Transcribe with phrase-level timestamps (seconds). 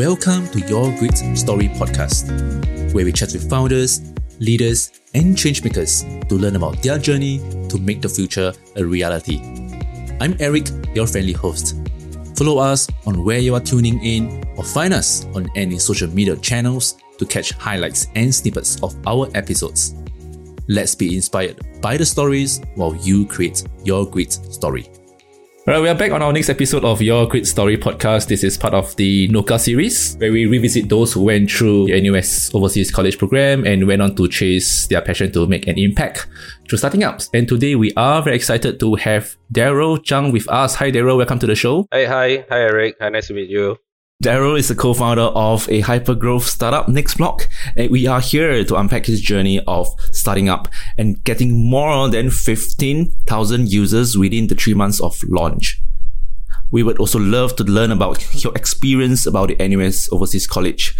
[0.00, 4.00] Welcome to Your Great Story podcast, where we chat with founders,
[4.38, 7.38] leaders, and changemakers to learn about their journey
[7.68, 9.40] to make the future a reality.
[10.18, 11.76] I'm Eric, your friendly host.
[12.34, 16.34] Follow us on where you are tuning in or find us on any social media
[16.36, 19.94] channels to catch highlights and snippets of our episodes.
[20.66, 24.90] Let's be inspired by the stories while you create your great story.
[25.68, 28.28] All right, we are back on our next episode of Your Great Story podcast.
[28.28, 32.00] This is part of the NOCA series, where we revisit those who went through the
[32.00, 36.26] NUS Overseas College Program and went on to chase their passion to make an impact
[36.68, 37.28] through starting ups.
[37.34, 40.76] And today we are very excited to have Darrell Zhang with us.
[40.76, 41.18] Hi, Darrell.
[41.18, 41.86] Welcome to the show.
[41.92, 42.96] Hi, hi, hi, Eric.
[43.00, 43.76] Hi, nice to meet you.
[44.22, 49.06] Darrell is the co-founder of a hyper-growth startup, Nextblock, and we are here to unpack
[49.06, 55.00] his journey of starting up and getting more than 15,000 users within the three months
[55.00, 55.80] of launch.
[56.70, 60.94] We would also love to learn about your experience about the NUS Overseas College.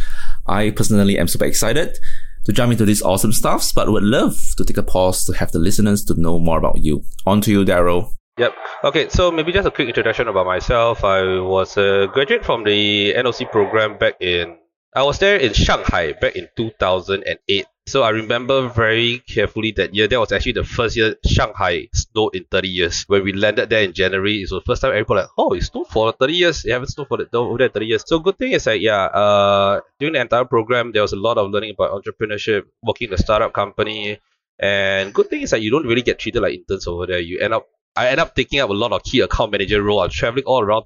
[0.47, 1.99] I personally am super excited
[2.47, 5.53] to jump into this awesome stuffs, but would love to take a pause to have
[5.53, 7.05] the listeners to know more about you.
[7.27, 8.15] On to you, Darrell.
[8.39, 8.55] Yep.
[8.85, 11.05] Okay, so maybe just a quick introduction about myself.
[11.05, 14.57] I was a graduate from the NOC program back in,
[14.95, 17.67] I was there in Shanghai back in 2008.
[17.87, 20.07] So I remember very carefully that year.
[20.07, 23.05] That was actually the first year Shanghai snowed in 30 years.
[23.09, 25.63] When we landed there in January, it was the first time everybody like, oh, it
[25.63, 26.65] snowed for 30 years.
[26.65, 28.05] It haven't snowed for the, over there 30 years.
[28.07, 31.37] So good thing is that, yeah, uh, during the entire program, there was a lot
[31.37, 34.19] of learning about entrepreneurship, working in a startup company.
[34.59, 37.19] And good thing is that you don't really get treated like interns over there.
[37.19, 40.01] You end up I end up taking up a lot of key account manager role.
[40.01, 40.85] I was traveling all around.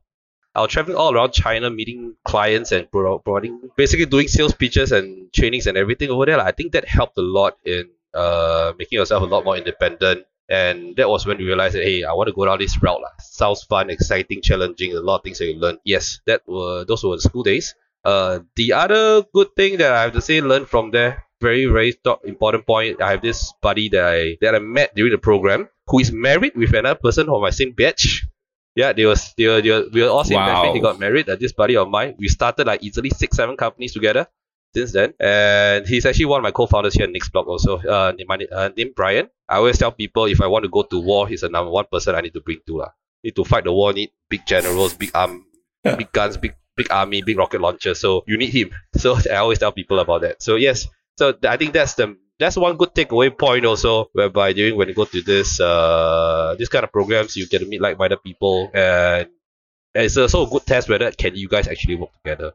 [0.55, 5.33] I was traveling all around China, meeting clients and providing, basically doing sales pitches and
[5.33, 6.41] trainings and everything over there.
[6.41, 10.27] I think that helped a lot in uh, making yourself a lot more independent.
[10.49, 13.01] And that was when we realized that hey, I want to go down this route.
[13.01, 13.09] Lah.
[13.21, 15.79] Sounds fun, exciting, challenging, a lot of things that you learn.
[15.85, 17.75] Yes, that were those were the school days.
[18.05, 21.93] Uh, the other good thing that I have to say learn from there, very very
[21.93, 23.01] top important point.
[23.01, 26.57] I have this buddy that I that I met during the program who is married
[26.57, 28.27] with another person from my same batch.
[28.75, 30.65] Yeah, they was they were, they were we were all same wow.
[30.65, 30.75] batch.
[30.75, 31.29] He got married.
[31.29, 32.17] Uh, this buddy of mine.
[32.19, 34.27] We started like easily six seven companies together
[34.75, 35.15] since then.
[35.21, 37.79] And he's actually one of my co-founders here at Nextblock also.
[37.79, 39.31] Uh, my, uh, named Brian.
[39.49, 41.87] I always tell people if I want to go to war, he's the number one
[41.91, 42.83] person I need to bring to.
[42.83, 42.89] Uh.
[43.23, 45.47] Need to fight the war, need big generals, big arm,
[45.83, 47.95] big guns, big big army, big rocket launcher.
[47.95, 48.71] So you need him.
[48.97, 50.43] So I always tell people about that.
[50.43, 50.87] So yes,
[51.19, 54.95] so I think that's the that's one good takeaway point also, whereby during when you
[54.95, 59.29] go to this uh this kind of programs, you get to meet like-minded people, and,
[59.95, 62.53] it's also a good test whether can you guys actually work together.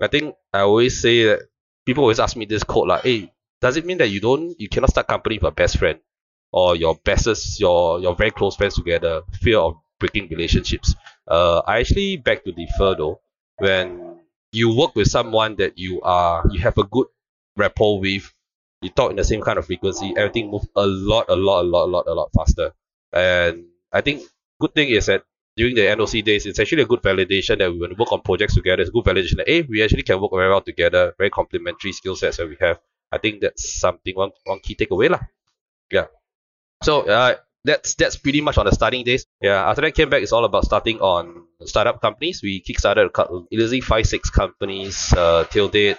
[0.00, 1.40] I think I always say that
[1.86, 4.68] people always ask me this quote like, "Hey, does it mean that you don't you
[4.68, 6.00] cannot start company with a best friend
[6.52, 9.22] or your bestest your your very close friends together?
[9.42, 10.94] Fear of breaking relationships."
[11.28, 13.20] Uh, I actually beg to differ though.
[13.58, 14.20] When
[14.52, 17.06] you work with someone that you are you have a good
[17.60, 18.32] rapport with
[18.82, 21.68] you talk in the same kind of frequency, everything moves a lot, a lot, a
[21.68, 22.72] lot, a lot, a lot faster.
[23.12, 24.22] And I think
[24.60, 25.24] good thing is that
[25.56, 28.22] during the NOC days, it's actually a good validation that we when we work on
[28.22, 31.14] projects together, it's a good validation that hey, we actually can work very well together,
[31.18, 32.78] very complementary skill sets that we have.
[33.12, 35.20] I think that's something one one key takeaway lah.
[35.90, 36.06] Yeah.
[36.82, 39.26] So uh, that's that's pretty much on the starting days.
[39.42, 39.68] Yeah.
[39.68, 42.42] After that came back, it's all about starting on startup companies.
[42.42, 43.10] We kickstarted
[43.50, 45.98] easily five six companies uh, till date.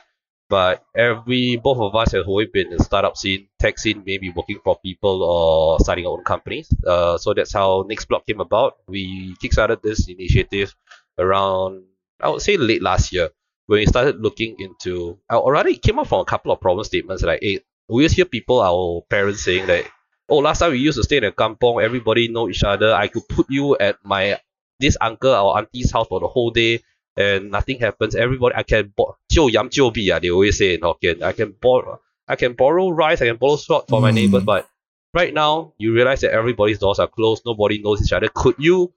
[0.51, 4.29] But every both of us have always been in the startup scene, tech scene, maybe
[4.35, 6.67] working for people or starting our own companies.
[6.85, 8.73] Uh, so that's how Nextblock came about.
[8.85, 10.75] We kickstarted this initiative
[11.17, 11.84] around,
[12.19, 13.29] I would say, late last year
[13.67, 16.84] when we started looking into, or rather, it came up from a couple of problem
[16.84, 19.85] statements like, hey, we always hear people, our parents saying that,
[20.28, 22.94] oh, last time we used to stay in a kampong, everybody know each other.
[22.94, 24.38] I could put you at my
[24.81, 26.81] this uncle or auntie's house for the whole day
[27.17, 28.16] and nothing happens.
[28.16, 31.22] Everybody, I can borrow, yam bi, they always say in Hokkien.
[31.22, 34.03] I can borrow, I can borrow rice, I can borrow salt for mm.
[34.03, 34.67] my neighbors, but
[35.13, 37.44] right now you realize that everybody's doors are closed.
[37.45, 38.29] Nobody knows each other.
[38.34, 38.93] Could you,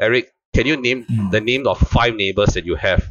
[0.00, 1.30] Eric, can you name mm.
[1.30, 3.10] the name of five neighbors that you have?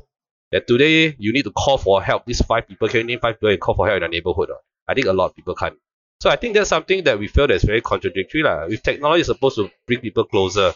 [0.51, 2.25] That today you need to call for help.
[2.25, 4.51] These five people, can you name five people and call for help in your neighborhood?
[4.51, 4.59] Or?
[4.87, 5.75] I think a lot of people can't.
[6.21, 8.41] So I think that's something that we feel that's very contradictory.
[8.41, 8.63] La.
[8.63, 10.73] If technology is supposed to bring people closer,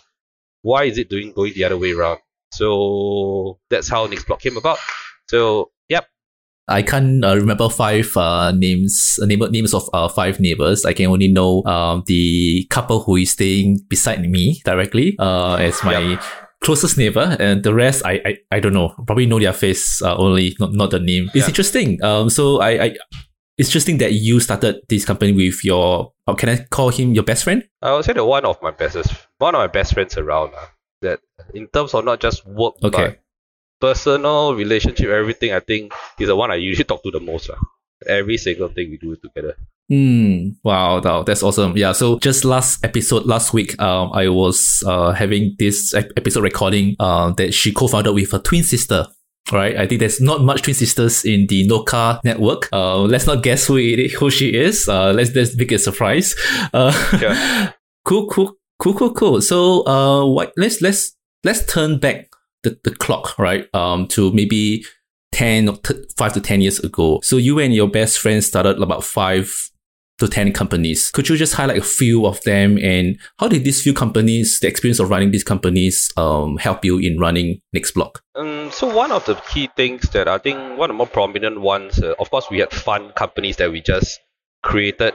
[0.64, 2.20] why is it doing going the other way around?
[2.52, 4.78] So that's how Nextblock came about.
[5.28, 6.08] So yep.
[6.68, 10.86] I can't uh, remember five uh, names uh, name, names of uh, five neighbors.
[10.86, 15.84] I can only know um, the couple who is staying beside me directly uh, as
[15.84, 16.24] my yep.
[16.62, 18.94] closest neighbor, and the rest I, I, I don't know.
[19.08, 21.30] Probably know their face uh, only, not, not the name.
[21.34, 21.48] It's yeah.
[21.48, 22.04] interesting.
[22.04, 22.96] Um, so I, I
[23.58, 26.14] it's interesting that you started this company with your.
[26.38, 27.68] can I call him your best friend?
[27.82, 30.54] I would say the one of my bestest, one of my best friends around.
[30.56, 30.66] Uh
[31.02, 31.20] that
[31.54, 33.08] in terms of not just work, okay.
[33.08, 33.20] but
[33.80, 37.50] personal relationship, everything, I think is the one I usually talk to the most.
[37.50, 37.56] Uh.
[38.08, 39.58] Every single thing we do together.
[39.92, 41.76] Mm, wow, wow, that's awesome.
[41.76, 41.92] Yeah.
[41.92, 47.32] So just last episode, last week, um, I was uh, having this episode recording uh,
[47.32, 49.08] that she co-founded with her twin sister.
[49.52, 52.70] Right, I think there's not much twin sisters in the Noka network.
[52.72, 54.88] Uh, let's not guess who it, who she is.
[54.88, 56.36] Uh, let's let's make it a surprise.
[56.72, 57.72] Uh, yeah.
[58.06, 59.42] cool, cool, cool, cool, cool.
[59.42, 60.54] So, uh, what?
[60.58, 62.30] Let's let's let's turn back
[62.64, 63.68] the, the clock, right?
[63.74, 64.84] Um, to maybe
[65.32, 67.20] 10 or t- 5 to 10 years ago.
[67.24, 69.70] So you and your best friend started about 5
[70.20, 71.12] to 10 companies.
[71.12, 74.68] Could you just highlight a few of them and how did these few companies, the
[74.68, 78.18] experience of running these companies, um, help you in running Nextblock?
[78.36, 81.62] Um, so one of the key things that I think one of the more prominent
[81.62, 84.20] ones, uh, of course, we had fun companies that we just
[84.62, 85.14] created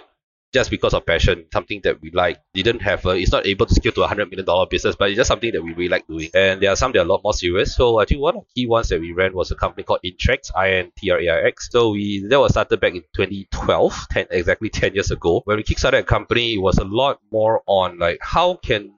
[0.55, 2.41] just because of passion, something that we like.
[2.55, 5.11] Didn't have a, it's not able to scale to a hundred million dollar business, but
[5.11, 6.31] it's just something that we really like doing.
[6.33, 7.75] And there are some that are a lot more serious.
[7.75, 10.01] So I think one of the key ones that we ran was a company called
[10.05, 11.69] Intraix, I N T R A I X.
[11.71, 15.43] So we that was started back in 2012, 10, exactly 10 years ago.
[15.45, 18.95] When we kickstarted a company, it was a lot more on like how can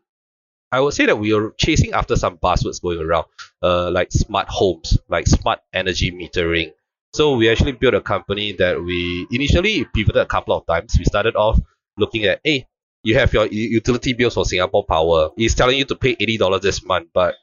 [0.73, 3.26] I would say that we were chasing after some buzzwords going around,
[3.62, 6.73] uh, like smart homes, like smart energy metering,
[7.16, 10.94] so we actually built a company that we initially pivoted a couple of times.
[10.98, 11.58] We started off
[11.96, 12.66] looking at, hey,
[13.02, 15.30] you have your utility bills for Singapore Power.
[15.38, 17.34] It's telling you to pay $80 this month, but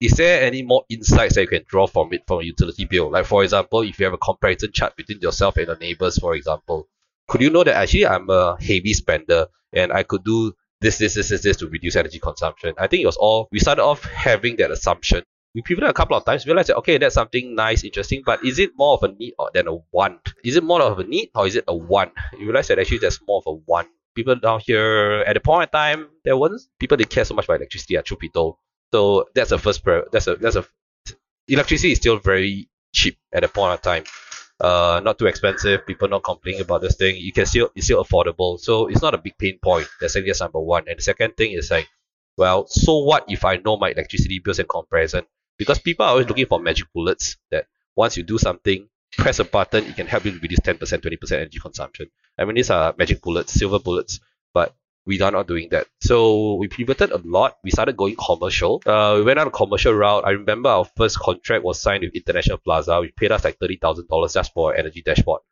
[0.00, 3.10] is there any more insights that you can draw from it from a utility bill?
[3.10, 6.36] Like for example, if you have a comparison chart between yourself and your neighbors, for
[6.36, 6.86] example,
[7.26, 11.14] could you know that actually I'm a heavy spender and I could do this, this,
[11.14, 12.74] this, this, this to reduce energy consumption?
[12.78, 15.24] I think it was all we started off having that assumption
[15.56, 18.58] we pivoted a couple of times, realized that okay, that's something nice, interesting, but is
[18.58, 20.34] it more of a need or than a want?
[20.44, 22.12] Is it more of a need or is it a want?
[22.38, 23.88] You realize that actually that's more of a want.
[24.14, 27.46] People down here at the point in time, there wasn't people didn't care so much
[27.46, 28.56] about electricity, truth be told.
[28.92, 29.82] So that's the first
[30.12, 30.66] that's a that's a
[31.48, 34.04] electricity is still very cheap at the point of time.
[34.60, 35.86] Uh, not too expensive.
[35.86, 37.16] People not complaining about this thing.
[37.16, 38.60] You can still it's still affordable.
[38.60, 39.88] So it's not a big pain point.
[40.02, 40.84] That's I guess number one.
[40.86, 41.88] And the second thing is like,
[42.36, 45.24] well, so what if I know my electricity bills and comparison?
[45.58, 49.44] Because people are always looking for magic bullets that once you do something, press a
[49.44, 52.06] button, it can help you reduce 10%, 20% energy consumption.
[52.38, 54.20] I mean, these are magic bullets, silver bullets,
[54.52, 54.74] but
[55.06, 55.86] we are not doing that.
[56.00, 57.56] So we pivoted a lot.
[57.62, 58.82] We started going commercial.
[58.84, 60.24] Uh, we went on a commercial route.
[60.26, 63.00] I remember our first contract was signed with International Plaza.
[63.00, 65.42] We paid us like $30,000 just for energy dashboard.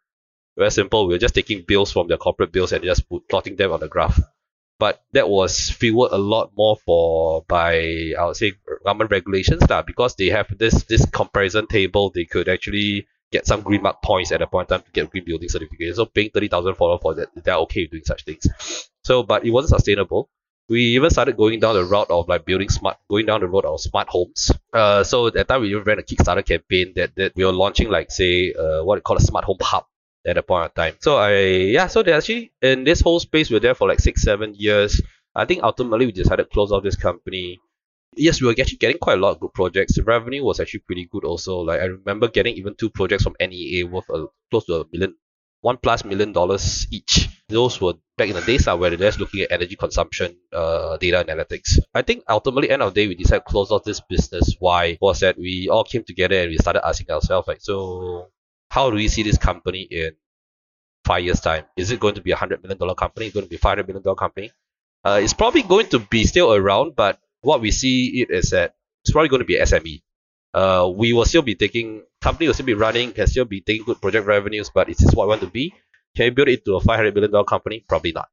[0.57, 1.07] Very simple.
[1.07, 3.89] We were just taking bills from their corporate bills and just plotting them on the
[3.89, 4.21] graph
[4.79, 8.53] but that was fueled a lot more for by I would say
[8.85, 13.63] government regulations lah, because they have this this comparison table they could actually get some
[13.63, 15.97] green mark points at a point in time to get green building certificate.
[15.97, 18.47] So paying thirty thousand for for that they're okay with doing such things.
[19.05, 20.31] So but it wasn't sustainable.
[20.69, 23.65] We even started going down the route of like building smart going down the road
[23.67, 24.51] of smart homes.
[24.73, 27.53] Uh so at that time we even ran a Kickstarter campaign that, that we were
[27.53, 29.85] launching like say uh what we call a smart home hub
[30.27, 30.95] at that point of time.
[31.01, 31.37] So I
[31.77, 34.55] yeah, so they actually in this whole space we were there for like six, seven
[34.57, 35.01] years.
[35.35, 37.59] I think ultimately we decided to close off this company.
[38.17, 39.97] Yes, we were actually getting quite a lot of good projects.
[39.97, 41.59] The revenue was actually pretty good also.
[41.59, 45.17] Like I remember getting even two projects from NEA worth a, close to a million,
[45.61, 47.29] one plus million dollars each.
[47.49, 51.25] Those were back in the days where they're just looking at energy consumption, uh, data
[51.29, 51.79] analytics.
[51.93, 54.57] I think ultimately, end of the day, we decided to close off this business.
[54.61, 58.29] Why was that we all came together and we started asking ourselves like, so
[58.75, 60.17] how do we see this company in
[61.05, 61.65] five years time?
[61.77, 63.27] Is it going to be a hundred million dollar company?
[63.27, 64.51] Is it going to be five hundred million dollar company?
[65.05, 68.75] Uh, it's probably going to be still around, but what we see it is that
[69.05, 70.03] it's probably going to be SME.
[70.55, 73.85] Uh, we will still be taking company will still be running, can still be taking
[73.85, 75.73] good project revenues, but is this what we want to be?
[76.17, 77.85] Can we build it to a five hundred million dollar company?
[77.89, 78.29] Probably not.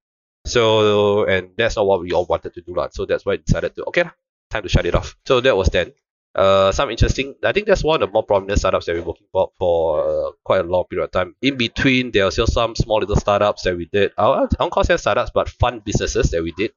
[0.45, 2.89] So and that's not what we all wanted to do, lah.
[2.91, 4.09] So that's why I decided to okay,
[4.49, 5.15] time to shut it off.
[5.27, 5.93] So that was then.
[6.33, 7.35] Uh, some interesting.
[7.43, 10.31] I think that's one of the more prominent startups that we're working for for uh,
[10.43, 11.35] quite a long period of time.
[11.41, 14.13] In between, there are still some small little startups that we did.
[14.17, 16.71] I don't call them startups, but fun businesses that we did.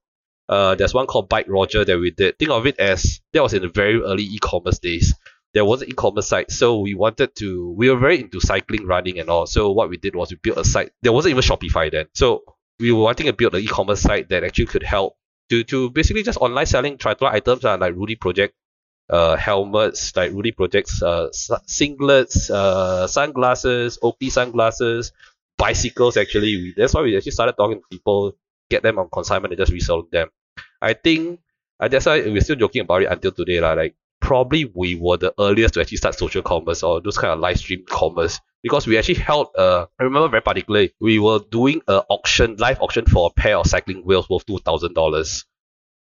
[0.49, 2.39] Uh, there's one called Bike Roger that we did.
[2.39, 5.15] Think of it as that was in the very early e-commerce days.
[5.55, 7.71] There was an e-commerce site, so we wanted to.
[7.79, 9.47] We were very into cycling, running, and all.
[9.47, 10.91] So what we did was we built a site.
[11.03, 12.43] There wasn't even Shopify then, so
[12.81, 15.17] we were wanting to build an e-commerce site that actually could help
[15.51, 18.55] to to basically just online selling triathlon items uh, like Rudy Project
[19.11, 25.13] uh, helmets like Rudy Projects, uh, singlets, uh, sunglasses, Oakley sunglasses,
[25.59, 26.17] bicycles.
[26.17, 28.37] Actually, we, that's why we actually started talking to people,
[28.71, 30.29] get them on consignment and just reselling them.
[30.81, 31.41] I think
[31.81, 33.61] uh, that's why we're still joking about it until today.
[33.61, 37.33] La, like probably we were the earliest to actually start social commerce or those kind
[37.33, 41.41] of live stream commerce because we actually held uh I remember very particularly we were
[41.51, 45.45] doing a auction live auction for a pair of cycling wheels worth two thousand dollars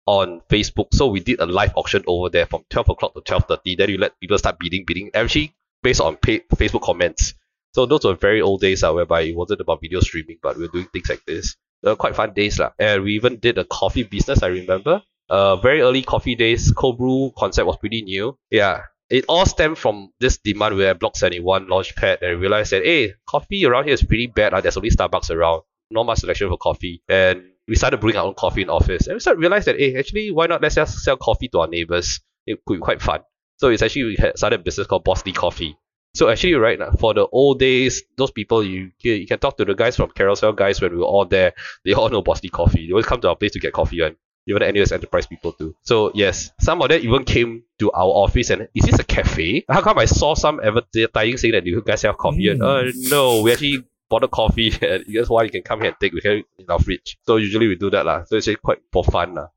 [0.05, 0.87] on Facebook.
[0.93, 3.77] So we did a live auction over there from 12 o'clock to 12.30.
[3.77, 7.33] Then you let people start bidding, bidding, actually based on pay, Facebook comments.
[7.73, 10.63] So those were very old days uh, whereby it wasn't about video streaming, but we
[10.63, 11.55] were doing things like this.
[11.81, 12.59] Were quite fun days.
[12.59, 12.69] Uh.
[12.79, 15.01] And we even did a coffee business, I remember.
[15.29, 18.37] Uh, very early coffee days, cold brew concept was pretty new.
[18.51, 23.13] Yeah, it all stemmed from this demand where Block 71 Launchpad and realized that, hey,
[23.27, 24.53] coffee around here is pretty bad.
[24.53, 25.61] Uh, there's only Starbucks around.
[25.91, 27.03] Not much selection for coffee.
[27.07, 29.07] And we started brewing our own coffee in office.
[29.07, 31.67] And we started realize that, hey, actually, why not let's just sell coffee to our
[31.67, 32.19] neighbors?
[32.45, 33.21] It could be quite fun.
[33.57, 35.77] So it's actually, we had started a business called Boss Coffee.
[36.15, 39.65] So actually, right now, for the old days, those people you you can talk to
[39.65, 41.53] the guys from Carousell guys when we were all there.
[41.85, 42.85] They all know Boss Coffee.
[42.85, 44.15] They always come to our place to get coffee, and
[44.47, 45.75] even the NUS enterprise people too.
[45.81, 49.65] So yes, some of them even came to our office and is this a cafe?
[49.69, 52.47] How come I saw some advertising saying that you guys have coffee?
[52.47, 52.51] Mm.
[52.51, 55.45] And uh, no, we actually a coffee and guess what?
[55.45, 56.13] You can come here and take.
[56.13, 57.17] We have in our fridge.
[57.25, 58.23] So usually we do that lah.
[58.25, 59.47] So it's quite for fun lah.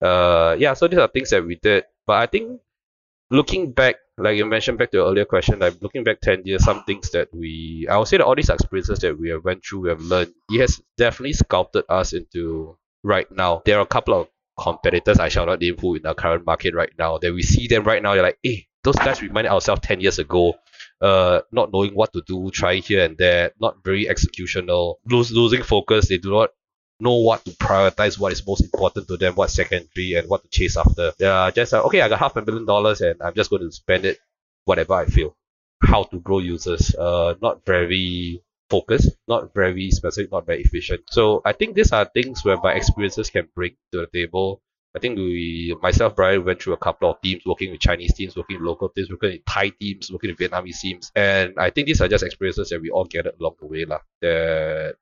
[0.00, 0.74] Uh, yeah.
[0.74, 1.84] So these are things that we did.
[2.06, 2.60] But I think
[3.30, 6.64] looking back, like you mentioned back to your earlier question, like looking back 10 years,
[6.64, 9.64] some things that we, I would say that all these experiences that we have went
[9.64, 13.62] through, we have learned, it has definitely sculpted us into right now.
[13.64, 16.74] There are a couple of competitors, I shall not name who in our current market
[16.74, 19.82] right now, that we see them right now, they're like, hey, those guys reminded ourselves
[19.82, 20.54] 10 years ago,
[21.00, 25.62] uh, not knowing what to do, trying here and there, not very executional, lose, losing
[25.62, 26.50] focus, they do not
[27.00, 30.48] know what to prioritize, what is most important to them, what's secondary, and what to
[30.48, 31.12] chase after.
[31.18, 33.72] They're just like, okay, I got half a million dollars and I'm just going to
[33.72, 34.18] spend it
[34.64, 35.36] whatever I feel.
[35.82, 41.02] How to grow users, uh, not very focused, not very specific, not very efficient.
[41.10, 44.62] So I think these are things where my experiences can bring to the table.
[44.96, 48.34] I think we, myself, Brian, went through a couple of teams, working with Chinese teams,
[48.34, 51.86] working with local teams, working with Thai teams, working with Vietnamese teams, and I think
[51.86, 54.00] these are just experiences that we all gathered along the way, lah.
[54.22, 54.96] That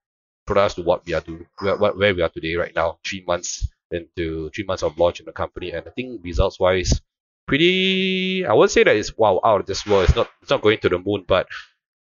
[0.46, 3.24] put us to what we are doing, where, where we are today right now, three
[3.26, 7.00] months into three months of launch in the company, and I think results wise,
[7.46, 8.44] pretty.
[8.44, 10.04] I won't say that it's wow out of this world.
[10.08, 10.28] It's not.
[10.42, 11.46] It's not going to the moon, but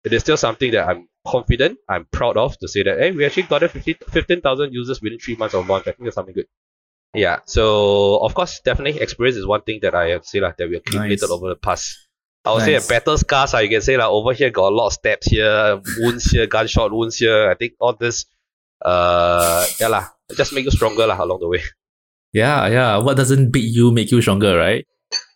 [0.04, 3.26] it is still something that I'm confident, I'm proud of to say that hey, we
[3.26, 5.88] actually got 15,000 users within three months of launch.
[5.88, 6.48] I think that's something good.
[7.14, 7.40] Yeah.
[7.46, 10.78] So of course, definitely experience is one thing that I have say like, that we
[10.78, 11.32] accumulated nice.
[11.32, 12.08] over the past
[12.48, 12.66] I would nice.
[12.66, 13.54] say a battle scars.
[13.54, 16.48] Uh, you can say like over here got a lot of steps here, wounds here,
[16.48, 17.50] gunshot wounds here.
[17.50, 18.26] I think all this,
[18.82, 21.62] uh, yeah lah, just make you stronger lah along the way.
[22.32, 22.98] Yeah, yeah.
[22.98, 24.86] What doesn't beat you make you stronger, right?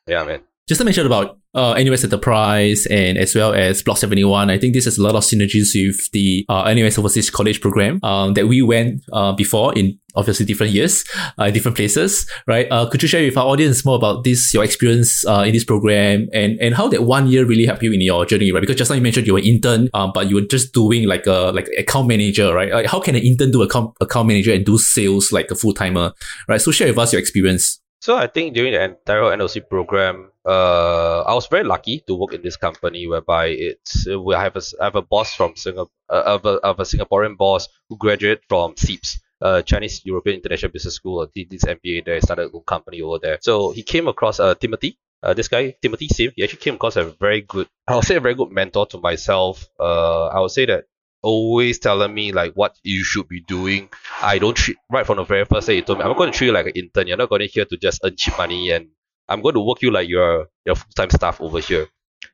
[0.08, 0.42] Yeah, man.
[0.72, 4.50] Just to mention about uh, NUS Enterprise and as well as Block 71.
[4.50, 8.00] I think this has a lot of synergies with the uh, NUS Overseas College program
[8.04, 11.04] um, that we went uh, before in obviously different years,
[11.38, 12.72] uh, different places, right?
[12.72, 15.66] Uh, could you share with our audience more about this, your experience uh, in this
[15.66, 18.62] program and, and how that one year really helped you in your journey, right?
[18.62, 21.28] Because just now you mentioned you were intern, um, but you were just doing like
[21.28, 22.72] a, like account manager, right?
[22.72, 25.74] Like how can an intern do account, account manager and do sales like a full
[25.74, 26.14] timer,
[26.48, 26.62] right?
[26.62, 27.82] So share with us your experience.
[28.02, 32.34] So I think during the entire NOC program, uh, I was very lucky to work
[32.34, 36.24] in this company whereby it's we have a I have a boss from Singapore, uh,
[36.26, 40.96] of, a, of a Singaporean boss who graduated from CEIBS, uh, Chinese European International Business
[40.96, 43.38] School, did this MBA there, started a company over there.
[43.40, 44.98] So he came across uh, Timothy.
[45.22, 48.16] Uh, this guy Timothy Sim, he actually came across a very good, I would say
[48.16, 49.70] a very good mentor to myself.
[49.80, 50.86] Uh, I would say that
[51.22, 53.90] always telling me like what you should be doing.
[54.22, 56.38] I don't treat right from the very first day he told me I'm going to
[56.38, 57.08] treat you like an intern.
[57.08, 58.88] You're not going to here to just earn cheap money and
[59.30, 61.88] I'm going to work you like your your full time staff over here.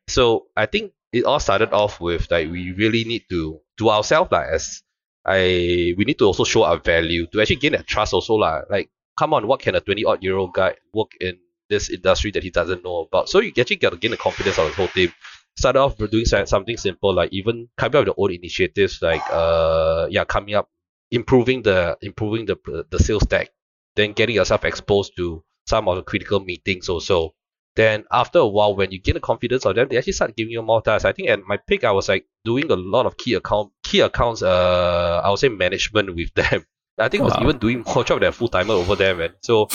[0.07, 4.31] So I think it all started off with like we really need to do ourselves
[4.31, 4.81] like as
[5.25, 8.63] I we need to also show our value to actually gain that trust also like
[8.69, 11.37] like come on what can a 20 odd year old guy work in
[11.69, 14.57] this industry that he doesn't know about so you actually got to gain the confidence
[14.57, 15.11] of the whole team
[15.57, 19.21] start off with doing something simple like even coming up with the own initiatives like
[19.31, 20.69] uh yeah coming up
[21.11, 23.49] improving the improving the the sales deck
[23.95, 27.33] then getting yourself exposed to some of the critical meetings also.
[27.75, 30.51] Then after a while when you gain the confidence of them they actually start giving
[30.51, 31.05] you more tasks.
[31.05, 33.99] I think at my peak i was like doing a lot of key account key
[33.99, 36.65] accounts uh i would say management with them.
[36.97, 39.33] I think i was even doing more job than full-timer over there man.
[39.41, 39.67] So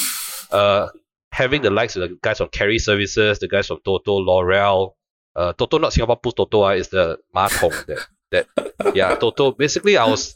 [0.51, 0.89] uh
[1.31, 4.95] having the likes of the guys from carry services the guys from toto l'oreal
[5.37, 9.53] uh, Toto not Singapore Pools Toto uh, is the Matong that that yeah Toto.
[9.53, 10.35] Basically, I was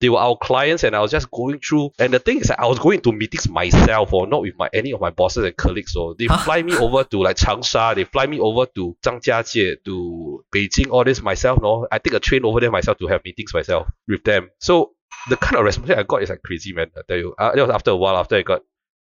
[0.00, 1.92] they were our clients and I was just going through.
[1.98, 4.68] And the thing is, that I was going to meetings myself or not with my
[4.74, 5.92] any of my bosses and colleagues.
[5.92, 10.44] So they fly me over to like Changsha, they fly me over to Zhangjiajie, to
[10.54, 11.60] Beijing, all this myself.
[11.62, 14.50] No, I take a train over there myself to have meetings myself with them.
[14.58, 14.92] So
[15.30, 16.90] the kind of response I got is like crazy, man.
[16.96, 18.62] I tell you, uh, it was after a while after I got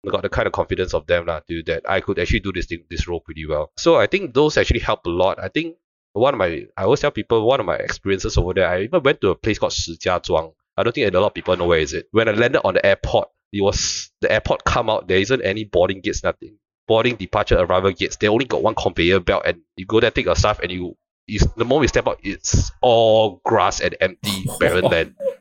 [0.07, 2.67] got the kind of confidence of them lah, to that I could actually do this
[2.67, 3.73] thing, this role pretty well.
[3.77, 5.43] So I think those actually help a lot.
[5.43, 5.77] I think
[6.13, 9.03] one of my, I always tell people, one of my experiences over there, I even
[9.03, 10.53] went to a place called Shijiazhuang.
[10.77, 12.09] I don't think a lot of people know where is it.
[12.11, 15.09] When I landed on the airport, it was the airport come out.
[15.09, 16.59] There isn't any boarding gates, nothing.
[16.87, 18.17] Boarding, departure, arrival gates.
[18.17, 20.97] They only got one conveyor belt, and you go there, take your stuff, and you.
[21.27, 25.15] you the moment you step out, it's all grass and empty, barren land.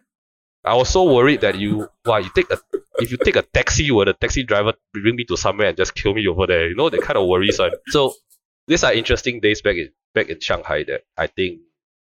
[0.65, 2.57] I was so worried that you, wow, you take a,
[2.97, 5.93] if you take a taxi, will the taxi driver bring me to somewhere and just
[5.95, 6.67] kill me over there?
[6.69, 7.59] You know, that kind of worries.
[7.59, 7.71] One.
[7.87, 8.13] So
[8.67, 11.59] these are interesting days back in back in Shanghai that I think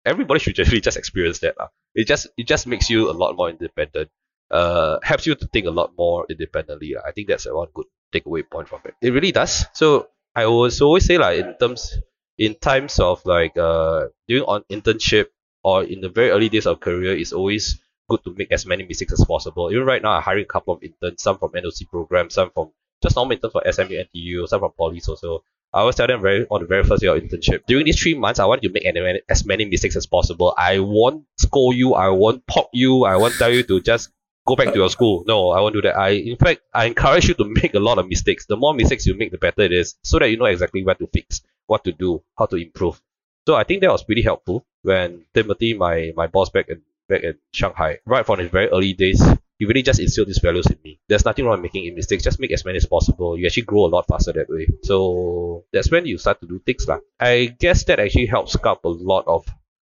[0.05, 1.61] everybody should actually just experience that.
[1.61, 1.69] Uh.
[1.95, 4.11] It just it just makes you a lot more independent.
[4.50, 6.97] Uh, helps you to think a lot more independently.
[6.97, 7.02] Uh.
[7.07, 8.95] I think that's one good takeaway point from it.
[9.00, 9.67] It really does.
[9.73, 11.97] So I was always say like in terms
[12.38, 15.26] in times of like uh doing on internship
[15.62, 18.83] or in the very early days of career is always good to make as many
[18.83, 19.71] mistakes as possible.
[19.73, 22.73] Even right now, I'm hiring a couple of interns, some from NOC programs, some from
[23.02, 25.45] just normal interns for SMU, NTU, some from Poly also.
[25.73, 27.61] I always tell them very on the very first year of internship.
[27.67, 30.52] During these three months, I want you to make as many mistakes as possible.
[30.59, 31.95] I won't scold you.
[31.95, 33.05] I won't pop you.
[33.05, 34.11] I won't tell you to just
[34.47, 35.23] go back to your school.
[35.29, 35.97] No, I won't do that.
[35.97, 38.47] I, in fact, I encourage you to make a lot of mistakes.
[38.47, 40.97] The more mistakes you make, the better it is, so that you know exactly where
[40.97, 43.00] to fix, what to do, how to improve.
[43.47, 47.23] So I think that was pretty helpful when Timothy, my my boss back in back
[47.23, 49.21] in Shanghai, right from his very early days,
[49.59, 50.99] he really just instilled these values in me.
[51.07, 52.25] There's nothing wrong with making mistakes.
[52.25, 53.37] Just make as many as possible.
[53.37, 54.67] You actually grow a lot faster that way.
[54.85, 57.00] So that's when you start to do things lah.
[57.21, 59.45] I guess that actually helps sculpt a lot of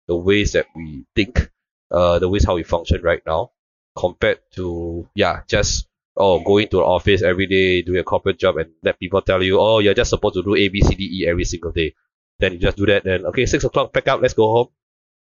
[0.10, 1.50] the ways that we think,
[1.90, 3.52] uh, the ways how we function right now,
[3.96, 5.88] compared to yeah, just
[6.18, 9.42] oh going to the office every day, doing a corporate job, and let people tell
[9.42, 11.96] you, oh, you're just supposed to do A, B, C, D, E every single day.
[12.40, 13.06] Then you just do that.
[13.06, 14.68] Then okay, six o'clock, pack up, let's go home.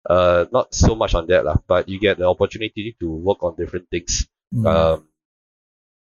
[0.10, 3.56] Uh, not so much on that lah, but you get the opportunity to work on
[3.56, 4.28] different things.
[4.54, 4.66] Mm.
[4.66, 5.08] Um,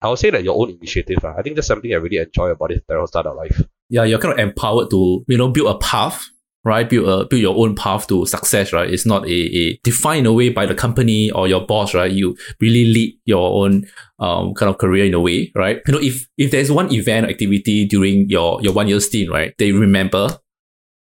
[0.03, 1.25] I would say that your own initiative.
[1.25, 3.62] Uh, I think that's something I really enjoy about this Terrell Startup Life.
[3.88, 6.29] Yeah, you're kind of empowered to, you know, build a path,
[6.65, 6.88] right?
[6.88, 8.91] Build a build your own path to success, right?
[8.91, 12.11] It's not a, a defined away by the company or your boss, right?
[12.11, 13.87] You really lead your own
[14.19, 15.81] um kind of career in a way, right?
[15.87, 19.31] You know, if if there's one event or activity during your your one year stint,
[19.31, 20.29] right, they remember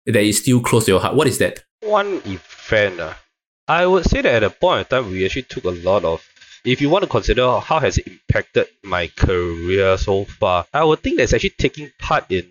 [0.05, 1.15] that is still close to your heart.
[1.15, 1.63] What is that?
[1.81, 3.13] One event, uh,
[3.67, 6.23] I would say that at a point in time we actually took a lot of
[6.65, 11.01] if you want to consider how has it impacted my career so far, I would
[11.01, 12.49] think that's actually taking part in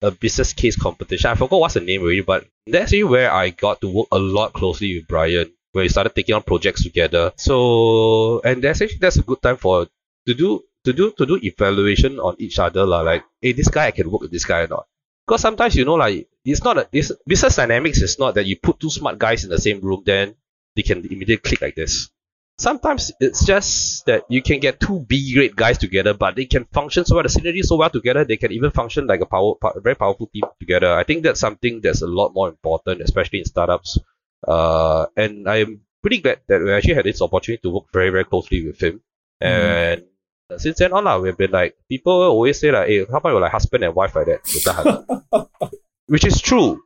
[0.00, 1.30] a business case competition.
[1.30, 4.18] I forgot what's the name already, but that's actually where I got to work a
[4.18, 7.32] lot closely with Brian, where we started taking on projects together.
[7.36, 9.86] So and that's actually that's a good time for
[10.26, 13.00] to do to do to do evaluation on each other lah.
[13.00, 14.86] Like, hey, this guy I can work with this guy or not.
[15.26, 18.56] Because sometimes you know like it's not a this business dynamics is not that you
[18.56, 20.34] put two smart guys in the same room then
[20.76, 22.10] they can immediately click like this
[22.58, 26.64] sometimes it's just that you can get two B grade guys together, but they can
[26.66, 29.54] function so well, the synergy so well together, they can even function like a power,
[29.62, 30.92] a very powerful team together.
[30.92, 33.98] I think that's something that's a lot more important, especially in startups.
[34.46, 38.24] Uh, and I'm pretty glad that we actually had this opportunity to work very, very
[38.24, 39.00] closely with him.
[39.42, 40.04] Mm.
[40.52, 43.30] And since then on, uh, we've been like, people always say like, hey, how about
[43.30, 45.48] you like husband and wife like that?
[46.06, 46.84] Which is true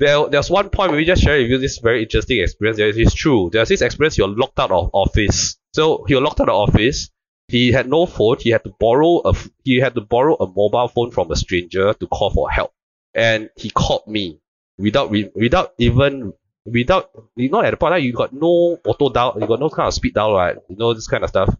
[0.00, 2.78] there, there's one point we just share with you this very interesting experience.
[2.78, 3.50] There is true.
[3.52, 5.58] There's this experience you're locked out of office.
[5.74, 7.10] So he was locked out of office.
[7.48, 8.38] He had no phone.
[8.40, 11.92] He had to borrow a he had to borrow a mobile phone from a stranger
[11.92, 12.72] to call for help.
[13.14, 14.40] And he called me
[14.78, 16.32] without without even
[16.64, 19.88] without you know at the point you got no auto dial, you got no kind
[19.88, 20.56] of speed dial, right?
[20.68, 21.54] You know this kind of stuff.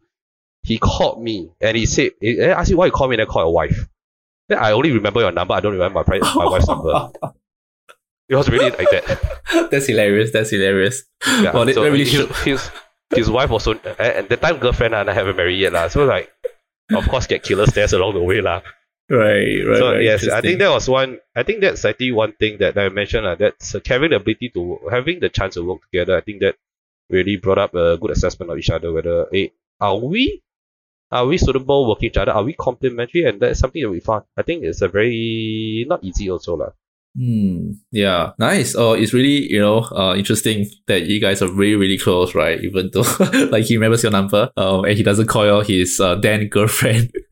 [0.62, 3.26] He called me and he said, I asked you why you call me and then
[3.26, 3.86] call your wife.
[4.50, 5.54] Then I only remember your number.
[5.54, 7.10] I don't remember my, my wife's number.
[8.28, 9.68] It was really like that.
[9.70, 10.32] That's hilarious.
[10.32, 11.04] That's hilarious.
[11.26, 12.70] Yeah, well, so really his, his,
[13.14, 15.72] his wife also, and the time girlfriend and I haven't married yet.
[15.72, 16.32] La, so like,
[16.92, 18.40] of course, get killer stares along the way.
[18.40, 18.60] La.
[19.08, 19.78] Right, right.
[19.78, 22.76] So, right, yes, I think that was one, I think that's actually one thing that
[22.76, 23.26] I mentioned.
[23.26, 26.16] Uh, that's uh, having the ability to, having the chance to work together.
[26.16, 26.56] I think that
[27.08, 28.92] really brought up a good assessment of each other.
[28.92, 30.42] Whether, hey, are we
[31.10, 32.32] are we suitable working each other?
[32.32, 33.24] Are we complementary?
[33.24, 34.24] And that's something that we found.
[34.36, 36.56] I think it's a very not easy also.
[36.56, 36.68] La.
[37.16, 37.72] Hmm.
[37.90, 38.32] Yeah.
[38.38, 38.76] Nice.
[38.76, 42.62] Oh, it's really you know uh interesting that you guys are really really close, right?
[42.62, 43.04] Even though
[43.50, 47.12] like he remembers your number, um, and he doesn't call his uh, then girlfriend.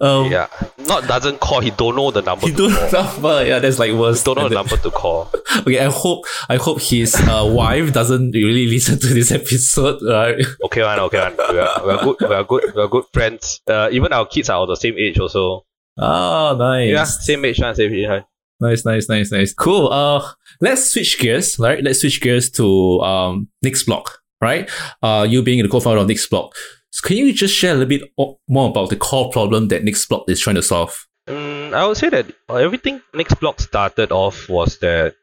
[0.00, 0.48] um, yeah,
[0.86, 1.60] not doesn't call.
[1.60, 2.46] He don't know the number.
[2.46, 3.44] He don't know the number.
[3.44, 4.20] Yeah, that's like worse.
[4.20, 5.30] He don't know the number to call.
[5.58, 10.00] okay, I hope I hope his uh, wife doesn't really listen to this episode.
[10.02, 10.44] Right?
[10.64, 11.00] Okay, man.
[11.00, 11.36] Okay, man.
[11.36, 12.16] We are, we are good.
[12.20, 12.74] We are good.
[12.74, 13.60] We are good friends.
[13.66, 15.66] Uh, even our kids are the same age also.
[15.98, 16.90] Oh, nice.
[16.90, 17.74] Yeah, same age, man.
[17.74, 18.24] Same age.
[18.60, 19.54] Nice, nice, nice, nice.
[19.54, 19.88] Cool.
[19.88, 20.26] Uh,
[20.60, 21.82] let's switch gears, right?
[21.82, 24.68] Let's switch gears to um next block, right?
[25.02, 26.52] Uh, you being the co-founder of NextBlock.
[26.90, 28.10] So can you just share a little bit
[28.48, 31.06] more about the core problem that NextBlock is trying to solve?
[31.28, 35.14] Um, I would say that everything NextBlock started off was that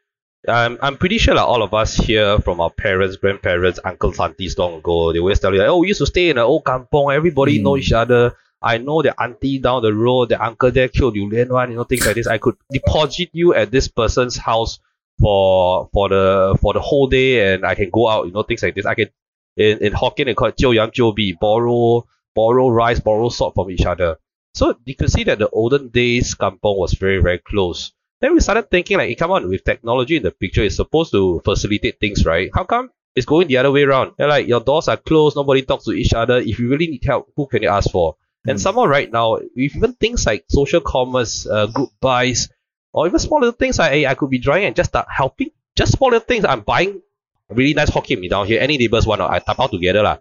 [0.48, 4.56] I'm, I'm pretty sure like all of us here from our parents, grandparents, uncles, aunties
[4.56, 6.64] long ago, they always tell you, like, oh, we used to stay in an old
[6.64, 7.62] kampong, everybody Mm.
[7.64, 8.34] know each other.
[8.62, 11.84] I know the auntie down the road, the uncle there killed you one, you know,
[11.84, 12.26] things like this.
[12.26, 14.78] I could deposit you at this person's house
[15.20, 18.62] for for the for the whole day and I can go out, you know, things
[18.62, 18.86] like this.
[18.86, 19.10] I can
[19.58, 23.54] in, in Hokkien they call it Jiu Yang Jiu Bi, borrow borrow rice, borrow salt
[23.54, 24.16] from each other.
[24.54, 27.92] So you could see that the olden days kampong was very, very close.
[28.20, 31.40] Then we started thinking like, come on, with technology in the picture, it's supposed to
[31.44, 32.50] facilitate things, right?
[32.54, 34.12] How come it's going the other way around?
[34.16, 36.38] They're like your doors are closed, nobody talks to each other.
[36.38, 38.14] If you really need help, who can you ask for?
[38.14, 38.50] Mm.
[38.50, 38.62] And hmm.
[38.62, 42.48] somehow right now, even things like social commerce, uh, group buys,
[42.92, 45.50] or even small little things like hey, I could be driving and just start helping.
[45.76, 47.02] Just small little things, I'm buying
[47.50, 48.60] really nice Hokkien mee down here.
[48.60, 50.02] Any neighbors want, I tap out together.
[50.02, 50.18] lah.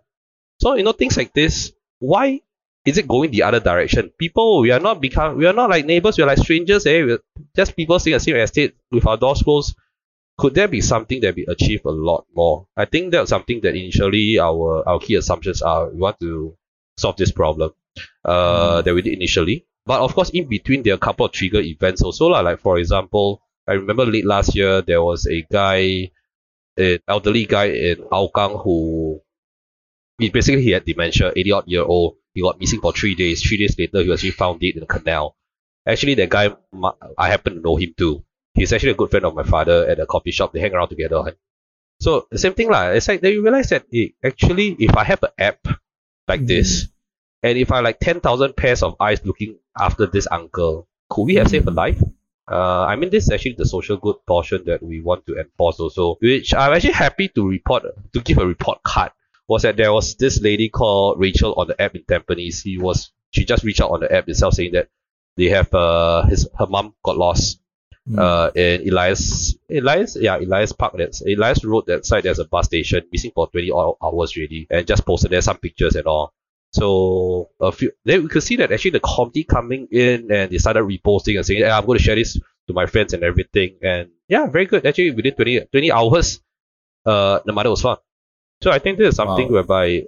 [0.59, 2.41] So, you know, things like this, why
[2.85, 4.11] is it going the other direction?
[4.17, 7.03] People, we are not become, we are not like neighbors, we are like strangers, eh?
[7.03, 7.19] We're
[7.55, 9.75] just people staying in the same estate with our doors closed.
[10.37, 12.67] Could there be something that we achieve a lot more?
[12.77, 16.55] I think that's something that initially our, our key assumptions are we want to
[16.97, 17.71] solve this problem
[18.23, 19.65] uh, that we did initially.
[19.85, 22.27] But of course, in between, there are a couple of trigger events also.
[22.27, 26.11] Like, for example, I remember late last year, there was a guy,
[26.77, 29.21] an elderly guy in Hougang who
[30.19, 32.17] basically he had dementia, 80 odd year old.
[32.33, 33.41] He got missing for three days.
[33.41, 35.35] Three days later, he was actually found dead in a canal.
[35.87, 36.55] Actually, that guy,
[37.17, 38.23] I happen to know him too.
[38.53, 40.53] He's actually a good friend of my father at a coffee shop.
[40.53, 41.35] They hang around together.
[42.01, 42.89] So the same thing lah.
[42.89, 45.59] It's like then you realize that eh, actually, if I have an app
[46.27, 46.47] like Mhm.
[46.47, 46.89] this,
[47.43, 51.35] and if I like ten thousand pairs of eyes looking after this uncle, could we
[51.35, 52.01] have saved a life?
[52.49, 55.79] Uh, I mean, this is actually the social good portion that we want to enforce
[55.79, 57.83] also, which I'm actually happy to report,
[58.13, 59.11] to give a report card,
[59.47, 62.61] was that there was this lady called Rachel on the app in Tampines.
[62.63, 64.87] He was, she just reached out on the app itself saying that
[65.35, 67.59] they have, uh, his, her mom got lost,
[68.09, 68.19] Mm.
[68.19, 72.67] uh, in Elias, Elias, yeah, Elias Park, that's, Elias Road, that side, there's a bus
[72.67, 76.31] station, missing for 20 hou- hours already, and just posted there some pictures and all.
[76.71, 80.57] So a few then we could see that actually the committee coming in and they
[80.57, 83.77] started reposting and saying, "Yeah, I'm going to share this to my friends and everything.
[83.81, 84.85] And yeah, very good.
[84.85, 86.41] Actually, within 20, 20 hours,
[87.05, 87.99] uh, the mother was found.
[88.61, 89.53] So I think this is something Wow.
[89.53, 90.07] whereby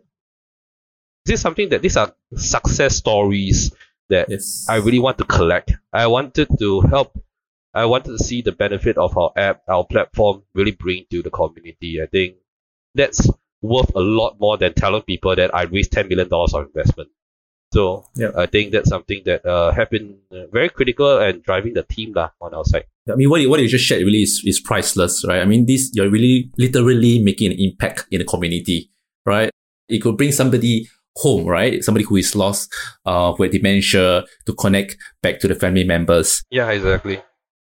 [1.25, 3.71] this is something that these are success stories
[4.09, 4.65] that Yes.
[4.67, 5.73] I really want to collect.
[5.93, 7.17] I wanted to help.
[7.73, 11.29] I wanted to see the benefit of our app, our platform really bring to the
[11.29, 12.01] community.
[12.01, 12.37] I think
[12.95, 13.29] that's
[13.61, 17.09] worth a lot more than telling people that I raised ten million dollars of investment.
[17.73, 18.35] So Yep.
[18.35, 22.13] I think that's something that uh, have been uh, very critical and driving the team
[22.13, 22.85] lah on our side.
[23.11, 25.41] I mean, what you, what you just shared really is, is priceless, right?
[25.41, 28.89] I mean, this, you're really literally making an impact in the community,
[29.25, 29.51] right?
[29.87, 31.83] It could bring somebody home, right?
[31.83, 32.73] Somebody who is lost,
[33.05, 36.43] uh, with dementia to connect back to the family members.
[36.49, 37.21] Yeah, exactly.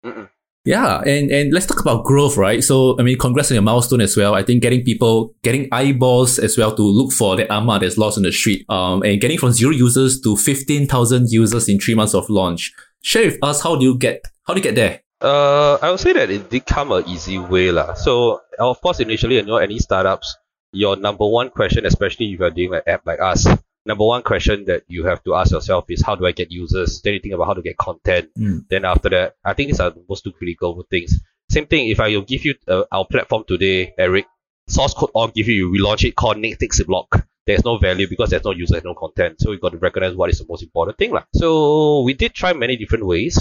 [0.05, 0.29] Mm-mm.
[0.63, 2.63] Yeah, and, and let's talk about growth, right?
[2.63, 4.35] So, I mean, congrats on your milestone as well.
[4.35, 8.17] I think getting people, getting eyeballs as well to look for that Amma that's lost
[8.17, 12.13] in the street, um, and getting from zero users to 15,000 users in three months
[12.13, 12.71] of launch.
[13.01, 15.01] Share with us, how do you get, how do you get there?
[15.19, 17.93] Uh, I would say that it did come a easy way lah.
[17.93, 20.35] So of course, initially, you know, any startups,
[20.73, 23.47] your number one question, especially if you're doing an app like us,
[23.85, 27.01] number one question that you have to ask yourself is how do I get users?
[27.01, 28.29] Then you think about how to get content.
[28.37, 28.65] Mm.
[28.69, 31.19] Then after that, I think these are the most two critical things.
[31.49, 31.89] Same thing.
[31.89, 34.25] If I will give you uh, our platform today, Eric,
[34.67, 37.25] source code all give you, you relaunch it called Next Block.
[37.45, 39.41] There's no value because there's no user, no content.
[39.41, 41.11] So you got to recognize what is the most important thing.
[41.11, 41.23] lah.
[41.33, 43.37] So we did try many different ways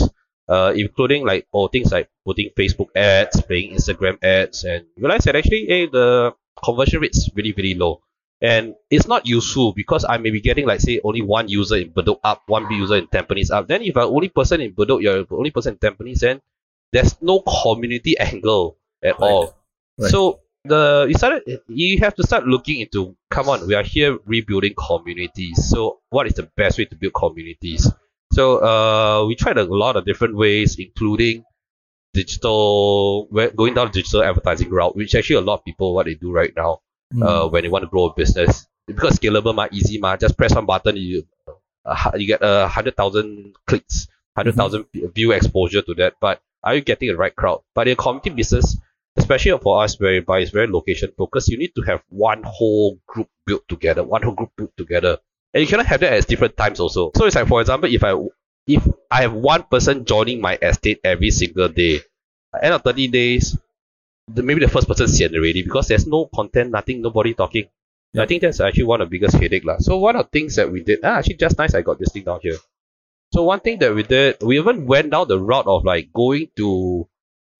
[0.50, 5.37] uh, including like oh things like putting Facebook ads, playing Instagram ads, and realize that
[5.37, 8.03] actually hey the conversion rate's really really low,
[8.40, 11.92] and it's not useful because I may be getting like say only one user in
[11.92, 13.68] Bedok up, one B user in Tampines up.
[13.68, 16.40] Then if I'm only person in Bedok, you're the only person in Tampines, then
[16.92, 19.31] there's no community angle at Right.
[19.31, 19.57] all.
[19.98, 20.11] Right.
[20.11, 24.18] So the you started you have to start looking into come on we are here
[24.26, 27.90] rebuilding communities so what is the best way to build communities
[28.33, 31.44] so uh, we tried a lot of different ways, including
[32.14, 36.07] digital, we're going down the digital advertising route, which actually a lot of people what
[36.07, 36.81] they do right now
[37.12, 37.26] Mm.
[37.26, 40.54] uh, when you want to grow a business because scalable, ma, easy, ma, just press
[40.54, 41.26] one button, you
[41.84, 46.14] uh, you get a hundred thousand clicks, hundred thousand view exposure to that.
[46.20, 47.62] But are you getting the right crowd?
[47.74, 48.76] But in a community business,
[49.16, 53.28] especially for us, whereby it's very location focused, you need to have one whole group
[53.46, 55.18] built together, one whole group built together.
[55.52, 57.10] And you cannot have that at different times also.
[57.16, 58.14] So it's like, for example, if I
[58.66, 62.00] if I have one person joining my estate every single day,
[62.62, 63.58] end of 30 days,
[64.34, 67.66] the, maybe the first person sian already because there's no content, nothing, nobody talking.
[68.18, 69.64] I think that's actually one of the biggest headache.
[69.64, 69.78] lah.
[69.78, 72.10] So one of the things that we did, ah, actually just nice I got this
[72.12, 72.58] thing down here.
[73.32, 76.48] So one thing that we did, we even went down the route of like going
[76.56, 77.06] to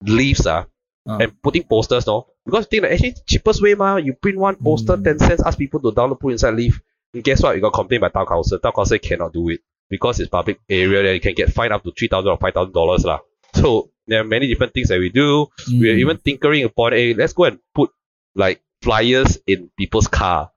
[0.03, 0.65] leaves, ah,
[1.07, 1.17] Ah.
[1.17, 2.27] and putting posters, no?
[2.45, 5.03] Because think that actually cheapest way, ma, you print one poster, Mm.
[5.03, 6.79] 10 cents, ask people to download, put inside, leave.
[7.13, 7.55] And guess what?
[7.55, 8.59] You got complained by town council.
[8.59, 11.01] Town council cannot do it because it's public area.
[11.01, 13.19] Then you can get fined up to three thousand or five thousand dollars, lah.
[13.55, 15.47] So there are many different things that we do.
[15.71, 16.03] We are Mm.
[16.05, 17.89] even tinkering upon, hey, let's go and put
[18.35, 20.51] like flyers in people's car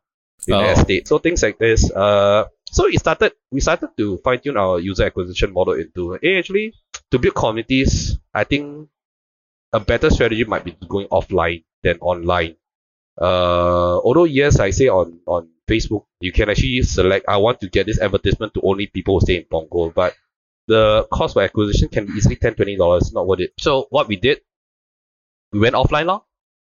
[0.46, 0.72] in the Oh.
[0.76, 1.08] estate.
[1.08, 1.90] So things like this.
[1.90, 3.32] Uh, so it started.
[3.50, 6.18] We started to fine tune our user acquisition model into.
[6.20, 6.74] Hey, actually,
[7.10, 8.88] to build communities, I think
[9.72, 12.56] a better strategy might be going offline than online.
[13.20, 17.24] Uh, although yes, I say on on Facebook, you can actually select.
[17.28, 20.14] I want to get this advertisement to only people who stay in Punggol, but
[20.66, 23.12] the cost for acquisition can be easily 10 20 dollars.
[23.12, 23.52] Not worth it.
[23.58, 24.40] So what we did,
[25.52, 26.24] we went offline, lor.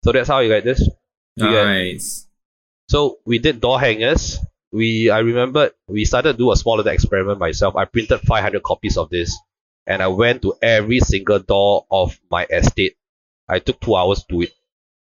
[0.03, 0.81] So that's how you get this.
[1.35, 2.27] You get- Nice.
[2.89, 4.37] so we did door hangers.
[4.71, 7.75] We I remember we started to do a small little experiment myself.
[7.75, 9.37] I printed 500 copies of this,
[9.87, 12.95] and I went to every single door of my estate.
[13.47, 14.51] I took two hours to do it.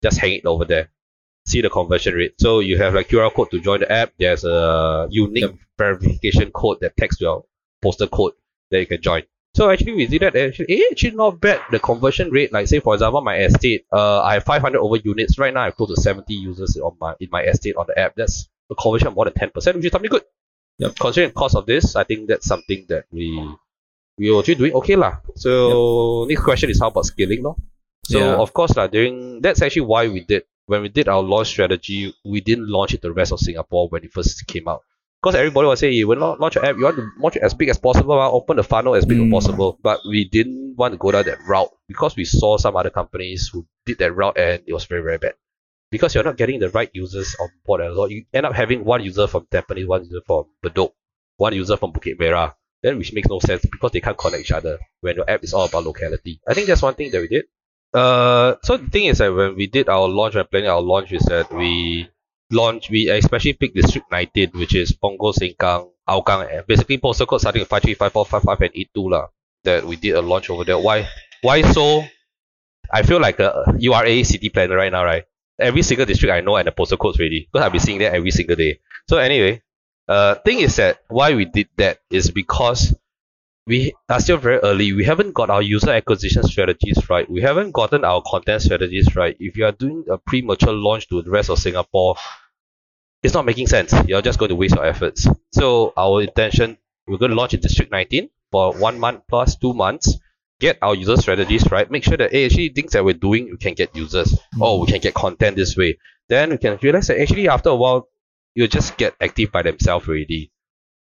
[0.03, 0.89] Just hang it over there.
[1.45, 2.35] See the conversion rate.
[2.39, 4.13] So you have like QR code to join the app.
[4.19, 5.55] There's a unique Yep.
[5.77, 7.45] verification code that tags to your
[7.81, 8.33] postal code
[8.71, 9.23] that you can join.
[9.53, 10.35] So actually we did that.
[10.35, 11.59] Actually, eh, actually not bad.
[11.71, 15.37] The conversion rate, like say for example, my estate, uh, I have 500 over units
[15.37, 15.61] right now.
[15.61, 18.15] I have close to 70 users on my in my estate on the app.
[18.15, 20.23] That's a conversion of more than 10%, which is something good.
[20.79, 20.95] Yep.
[20.95, 23.27] Considering the cost of this, I think that's something that we
[24.17, 25.19] we are actually doing okay lah.
[25.35, 27.57] So next question is how about scaling, no?
[28.05, 28.35] So Yeah.
[28.39, 32.15] of course lah, during that's actually why we did when we did our launch strategy,
[32.23, 34.83] we didn't launch it to the rest of Singapore when it first came out.
[35.21, 37.43] Because everybody was saying, you will not launch an app, you want to launch it
[37.43, 39.31] as big as possible, ah, open the funnel as big as Mm.
[39.31, 39.77] possible.
[39.81, 43.49] But we didn't want to go down that route because we saw some other companies
[43.53, 45.35] who did that route and it was very, very bad.
[45.91, 48.09] Because you're not getting the right users on board as well.
[48.09, 50.93] You end up having one user from Tampines, one user from Bedok,
[51.37, 52.55] one user from Bukit Merah.
[52.81, 55.53] Then which makes no sense because they can't connect each other when your app is
[55.53, 56.41] all about locality.
[56.47, 57.45] I think that's one thing that we did.
[57.93, 61.11] Uh, so the thing is that when we did our launch, and planning our launch,
[61.11, 62.09] is that we
[62.51, 67.41] launch, we especially picked District 19, which is Punggol, Sengkang, Hougang, and basically postal code
[67.41, 69.27] starting with 53, 54, 55, and 82 lah.
[69.63, 70.79] That we did a launch over there.
[70.79, 71.07] Why?
[71.41, 72.03] Why so?
[72.91, 75.23] I feel like a URA city planner right now, right?
[75.59, 78.13] Every single district I know and the postal codes ready because I've been seeing that
[78.13, 78.79] every single day.
[79.07, 79.61] So anyway,
[80.07, 82.93] uh, thing is that why we did that is because
[83.71, 84.91] we are still very early.
[84.91, 87.29] We haven't got our user acquisition strategies right.
[87.31, 89.37] We haven't gotten our content strategies right.
[89.39, 92.17] If you are doing a premature launch to the rest of Singapore,
[93.23, 93.93] it's not making sense.
[94.07, 95.25] You're just going to waste your efforts.
[95.53, 99.73] So our intention, we're going to launch in District 19 for one month plus two
[99.73, 100.17] months.
[100.59, 101.89] Get our user strategies right.
[101.89, 104.33] Make sure that hey, actually things that we're doing, we can get users.
[104.33, 104.59] Mm.
[104.59, 105.97] Oh, we can get content this way.
[106.27, 108.09] Then we can realize that actually after a while,
[108.53, 110.51] you'll just get active by themselves already.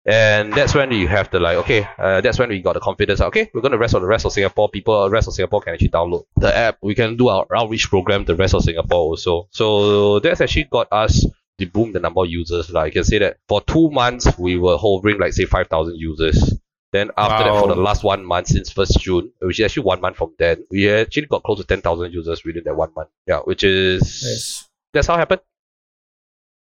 [0.07, 3.21] And that's when you have to like, okay, uh, that's when we got the confidence.
[3.21, 5.73] Okay, we're going to rest of the rest of Singapore people, rest of Singapore can
[5.75, 6.77] actually download the app.
[6.83, 9.49] We can do our outreach program the rest of Singapore also.
[9.51, 11.25] So that's actually got us
[11.59, 12.71] to boom the number of users.
[12.71, 15.97] Like I can say that for two months we were hovering like say five thousand
[15.97, 16.55] users.
[16.93, 20.01] Then after that, for the last one month since first June, which is actually one
[20.01, 23.09] month from then, we actually got close to ten thousand users within that one month.
[23.27, 25.41] Yeah, which is that's how it happened.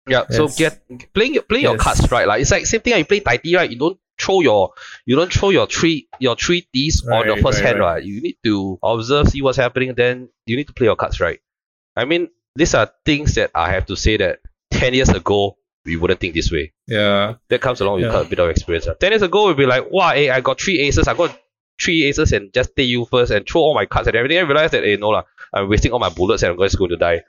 [0.08, 0.80] Yeah, so get
[1.14, 1.82] playing your playing your Yes.
[1.82, 2.26] cards right.
[2.26, 2.96] Like it's like same thing.
[2.98, 3.70] You play Tai Ti, right?
[3.70, 4.72] You don't throw your
[5.06, 7.94] you don't throw your three your three Ds on the first right, hand, right.
[7.94, 8.04] right.
[8.04, 9.94] You need to observe, see what's happening.
[9.94, 11.38] Then you need to play your cards right.
[11.96, 15.96] I mean, these are things that I have to say that ten years ago we
[15.96, 16.72] wouldn't think this way.
[16.86, 17.34] Yeah.
[17.48, 18.20] That comes along with Yeah.
[18.20, 18.86] a bit of experience.
[18.88, 18.94] ah.
[18.94, 21.08] Ten years ago we'd be like, wow, hey, I got three aces.
[21.08, 21.38] I got
[21.80, 24.38] three aces and just take you first and throw all my cards and everything.
[24.38, 25.22] I realized that, hey, no lah,
[25.54, 27.22] I'm wasting all my bullets and I'm just going to die.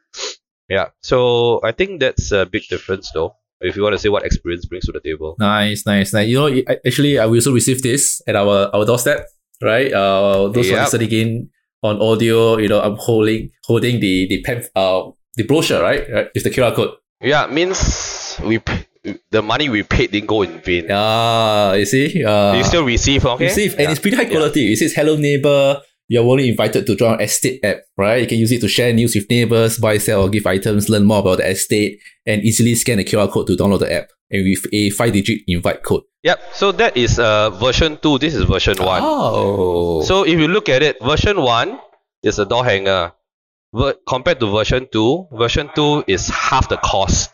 [0.72, 0.88] Yeah.
[1.04, 3.36] So I think that's a big difference though.
[3.60, 5.36] If you want to say what experience brings to the table.
[5.38, 6.28] Nice, nice, nice.
[6.32, 6.50] You know,
[6.88, 9.28] actually, I also received this at our our doorstep,
[9.62, 9.92] right?
[9.94, 10.86] Uh, those who are Yep.
[10.88, 11.30] listening in
[11.84, 16.04] on audio, you know, I'm holding holding the the pen, uh, the brochure, right?
[16.10, 16.96] Right, with the QR code.
[17.22, 17.78] Yeah, means
[18.50, 18.88] we p-
[19.30, 20.86] the money we paid didn't go in vain.
[20.90, 23.46] Yeah, you see, uh, You still receive, okay?
[23.46, 23.92] receive, and Yeah.
[23.94, 24.74] it's pretty high quality.
[24.74, 28.22] It says, "Hello, neighbor." You're only invited to join our estate app, right?
[28.22, 31.06] You can use it to share news with neighbors, buy, sell, or give items, learn
[31.06, 34.10] more about the estate, and easily scan a QR code to download the app.
[34.30, 36.04] And with a five-digit invite code.
[36.24, 36.40] Yep.
[36.54, 38.18] So that is uh version two.
[38.20, 39.02] This is version one.
[39.04, 41.80] Oh, So if you look at it, version one
[42.24, 43.12] is a door hanger.
[43.74, 47.32] Ver- compared to version two, version two is half the cost,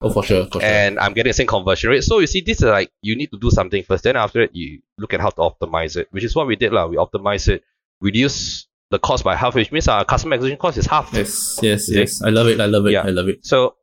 [0.00, 0.62] oh, for sure, for sure.
[0.68, 2.02] and I'm getting the same conversion rate.
[2.04, 4.04] So you see, this is like you need to do something first.
[4.04, 6.72] Then after that, you look at how to optimize it, which is what we did
[6.72, 6.86] lah.
[6.86, 7.62] We optimize it,
[8.02, 11.10] reduce the cost by half, which means our customer acquisition cost is half.
[11.14, 12.00] Yes, yes, Yeah.
[12.00, 12.20] yes.
[12.22, 12.60] I love it.
[12.60, 12.92] I love it.
[12.92, 13.02] Yeah.
[13.02, 13.44] I love it.
[13.46, 13.74] So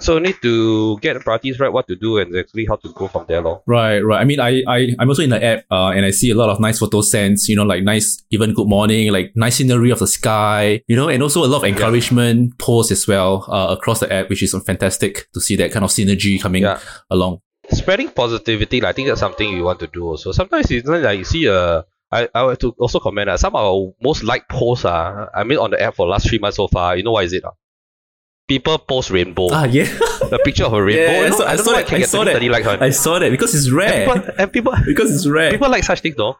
[0.00, 3.06] So need to get the priorities right, what to do, and exactly how to go
[3.06, 3.42] from there.
[3.42, 3.60] Lor.
[3.66, 4.18] Right, right.
[4.18, 6.48] I mean, I, I, I'm also in the app, uh, and I see a lot
[6.48, 9.98] of nice photo sends, you know, like nice, even good morning, like nice scenery of
[9.98, 14.00] the sky, you know, and also a lot of encouragement posts as well, uh, across
[14.00, 16.78] the app, which is fantastic to see that kind of synergy coming Yeah.
[17.10, 17.40] along.
[17.70, 20.32] Spreading positivity, like, I think that's something you want to do also.
[20.32, 21.84] Sometimes it's not like you see a.
[22.12, 25.44] I, I have to also comment that some of our most liked posts are, I
[25.44, 26.96] mean, on the app for last three months so far.
[26.96, 27.44] You know what is it?
[27.44, 27.52] ah?
[28.48, 29.84] People post rainbow, Ah, yeah.
[30.28, 31.00] the picture of a rainbow.
[31.02, 32.42] Yeah, you I know, I saw that- can I saw that.
[32.42, 32.66] likes.
[32.66, 34.10] I saw that because it's rare.
[34.10, 35.52] And people, and people, because it's rare.
[35.52, 36.36] people like such things, though.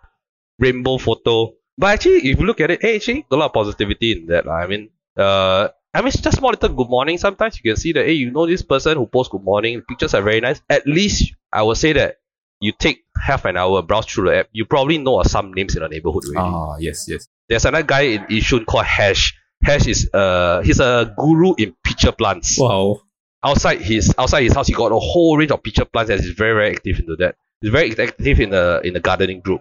[0.59, 1.52] Rainbow photo.
[1.78, 4.44] But actually, if you look at it, hey, actually, a lot of positivity in that.
[4.44, 4.54] lah.
[4.56, 7.16] I mean, uh, I mean, it's just more little good morning.
[7.16, 10.12] Sometimes you can see that, hey, you know this person who posts good morning, pictures
[10.12, 10.61] are very nice.
[10.68, 12.16] At least, I would say that
[12.61, 15.83] you take half an hour, browse through the app, you probably know some names in
[15.83, 16.55] the neighborhood already.
[16.55, 17.27] Ah, yes, yes.
[17.49, 19.35] There's another guy in Yishun called Hash.
[19.62, 23.01] Hash is uh he's a guru in pitcher plants Wow.
[23.44, 26.31] outside his outside his house he got a whole range of pitcher plants and he's
[26.31, 29.61] very very active into that he's very active in the in the gardening group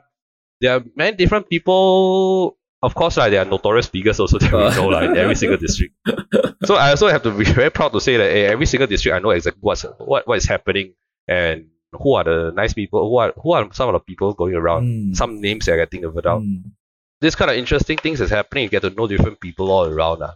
[0.61, 4.57] there are many different people of course like there are notorious figures also that we
[4.57, 4.75] Uh.
[4.75, 5.93] know like, in every single district
[6.63, 9.15] so I also have to be very proud to say that eh, every single district
[9.15, 10.93] I know exactly what's what what is happening
[11.27, 14.53] and who are the nice people who are who are some of the people going
[14.53, 15.15] around Mm.
[15.15, 16.71] some names that I can think of it out Mm.
[17.21, 18.63] this kind of interesting things is happening.
[18.63, 20.21] You get to know different people all around.
[20.21, 20.33] Uh.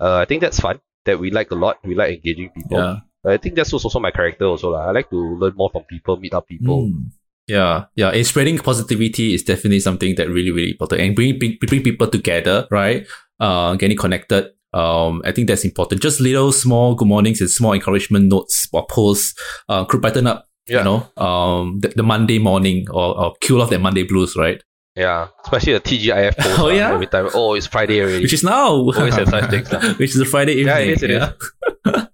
[0.00, 0.80] Uh, I think that's fun.
[1.06, 1.78] That we like a lot.
[1.84, 2.78] We like engaging people.
[2.78, 2.96] Yeah.
[3.24, 4.70] I think that's also my character also.
[4.70, 4.86] lah.
[4.88, 6.88] I like to learn more from people, meet up people.
[6.90, 7.10] Mm.
[7.46, 8.10] Yeah, yeah.
[8.10, 11.00] And spreading positivity is definitely something that really, really important.
[11.00, 13.06] And bring bring, bring people together, right?
[13.40, 14.50] Uh, getting connected.
[14.74, 16.02] Um, I think that's important.
[16.02, 19.32] Just little small good mornings and small encouragement notes or posts.
[19.70, 20.48] Uh, could brighten up.
[20.68, 20.78] Yeah.
[20.78, 24.62] You know, um, the, the Monday morning or, or kill off that Monday blues, right?
[24.96, 26.58] Yeah, especially the TGIF post.
[26.58, 26.94] Oh, ah, yeah?
[26.94, 28.22] Every time, oh, it's Friday already.
[28.22, 28.68] Which is now.
[28.68, 29.70] Always have such things.
[29.98, 30.74] Which is a Friday evening.
[30.74, 32.06] Yeah, it is, it is.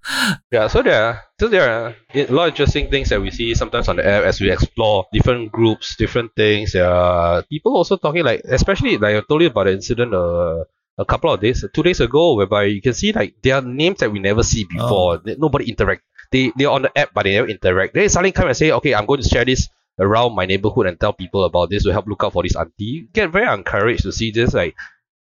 [0.50, 3.54] yeah, so there are so there are a lot of interesting things that we see
[3.54, 6.72] sometimes on the app as we explore different groups, different things.
[6.72, 10.64] There are people also talking like, especially like I told you about the incident uh,
[10.98, 13.98] a couple of days, two days ago, whereby you can see like there are names
[14.00, 15.18] that we never see before.
[15.18, 16.02] That Nobody interact.
[16.31, 17.93] They they're on the app, but they never interact.
[17.93, 20.99] They suddenly come and say, okay, I'm going to share this around my neighborhood and
[20.99, 22.83] tell people about this to help look out for this auntie.
[22.83, 24.75] You get very encouraged to see this like.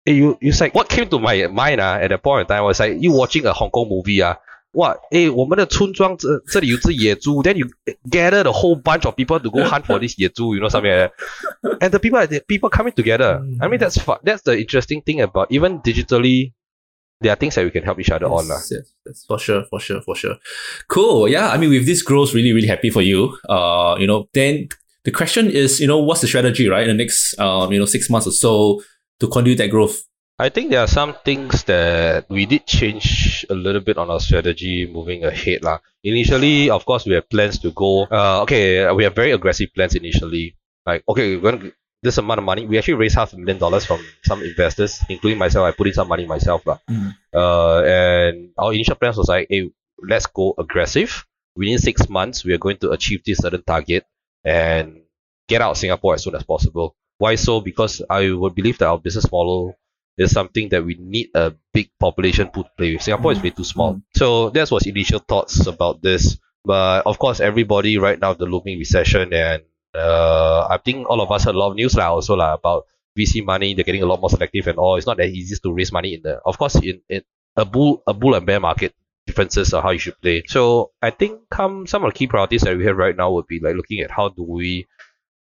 [0.08, 2.62] Hey, you, you like what came to my mind ah, at that point in time
[2.62, 4.36] was like you watching a Hong Kong movie ah,
[4.70, 5.00] what?
[5.10, 7.66] 诶，我们的村庄这这里有只野猪，then you
[8.08, 10.92] gather the whole bunch of people to go hunt for this 野猪, you know something
[10.92, 11.78] like that.
[11.80, 13.42] And the people, the people coming together.
[13.60, 14.18] I mean, that's fun.
[14.22, 16.52] That's the interesting thing about even digitally,
[17.21, 18.47] there are things that we can help each other on.
[18.47, 18.55] lah.
[18.57, 20.35] Yes, yes, yes, for sure, for sure, for sure.
[20.87, 21.29] Cool.
[21.29, 23.37] Yeah, I mean, with this growth, really, really happy for you.
[23.47, 24.69] Uh, you know, then
[25.05, 26.83] the question is, you know, what's the strategy, right?
[26.83, 28.81] In the next, um, you know, six months or so
[29.19, 30.01] to continue that growth.
[30.39, 34.19] I think there are some things that we did change a little bit on our
[34.19, 35.61] strategy moving ahead.
[35.61, 35.77] lah.
[36.03, 38.09] Initially, of course, we have plans to go.
[38.09, 40.57] Uh, okay, we have very aggressive plans initially.
[40.85, 42.65] Like, okay, we're going to this amount of money.
[42.65, 45.65] We actually raised half a million dollars from some investors, including myself.
[45.65, 46.65] I put in some money myself.
[46.65, 46.79] lah.
[46.89, 47.15] Mm.
[47.33, 49.69] Uh, and our initial plans was like, hey,
[50.01, 51.25] let's go aggressive.
[51.55, 54.05] Within six months, we are going to achieve this certain target
[54.43, 55.01] and
[55.47, 56.95] get out of Singapore as soon as possible.
[57.17, 57.61] Why so?
[57.61, 59.75] Because I would believe that our business model
[60.17, 63.03] is something that we need a big population pool to play with.
[63.03, 63.95] Singapore is way too small.
[63.95, 64.03] Mm.
[64.15, 66.37] So that was initial thoughts about this.
[66.63, 69.63] But of course, everybody right now, the looming recession, and
[69.95, 72.85] uh, I think all of us heard a lot of news lah also lah about
[73.17, 73.73] VC money.
[73.73, 74.95] They're getting a lot more selective and all.
[74.95, 76.39] It's not that easy to raise money in the.
[76.45, 77.23] Of course, in, in
[77.57, 78.93] a bull a bull and bear market,
[79.27, 80.43] differences of how you should play.
[80.47, 83.47] So I think come some of the key priorities that we have right now would
[83.47, 84.87] be like looking at how do we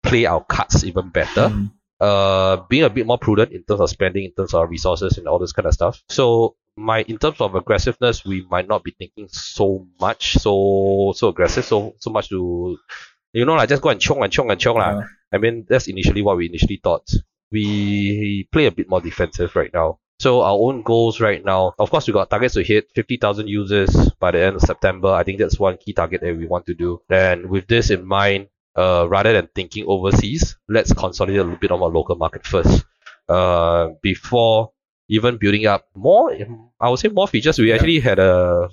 [0.03, 1.71] play our cards even better Mm.
[1.99, 5.27] uh being a bit more prudent in terms of spending in terms of resources and
[5.27, 8.91] all this kind of stuff so my in terms of aggressiveness we might not be
[8.91, 12.77] thinking so much so so aggressive so so much to
[13.35, 14.77] you know like just go and chong and chong and chong.
[14.77, 15.01] Yeah.
[15.33, 17.07] i mean that's initially what we initially thought
[17.51, 21.89] we play a bit more defensive right now so our own goals right now of
[21.91, 25.39] course we got targets to hit 50000 users by the end of september i think
[25.39, 29.05] that's one key target that we want to do and with this in mind uh,
[29.07, 32.83] rather than thinking overseas, let's consolidate a little bit on our local market first.
[33.29, 34.71] Uh, before
[35.07, 36.35] even building up more,
[36.81, 37.57] I would say more features.
[37.57, 37.75] We Yeah.
[37.75, 38.67] actually had a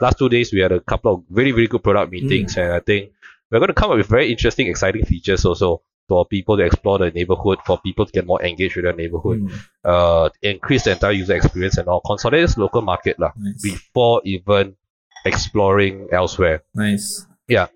[0.00, 0.54] last two days.
[0.54, 3.10] We had a couple of very very good product meetings, and I think
[3.52, 6.98] we're going to come up with very interesting, exciting features also for people to explore
[6.98, 9.52] the neighborhood, for people to get more engaged with their neighborhood, Mm.
[9.84, 12.00] uh, increase the entire user experience and all.
[12.00, 13.62] Consolidate this local market lah Nice.
[13.62, 14.74] before even
[15.24, 16.62] exploring elsewhere.
[16.74, 17.26] nice.
[17.46, 17.66] Yeah.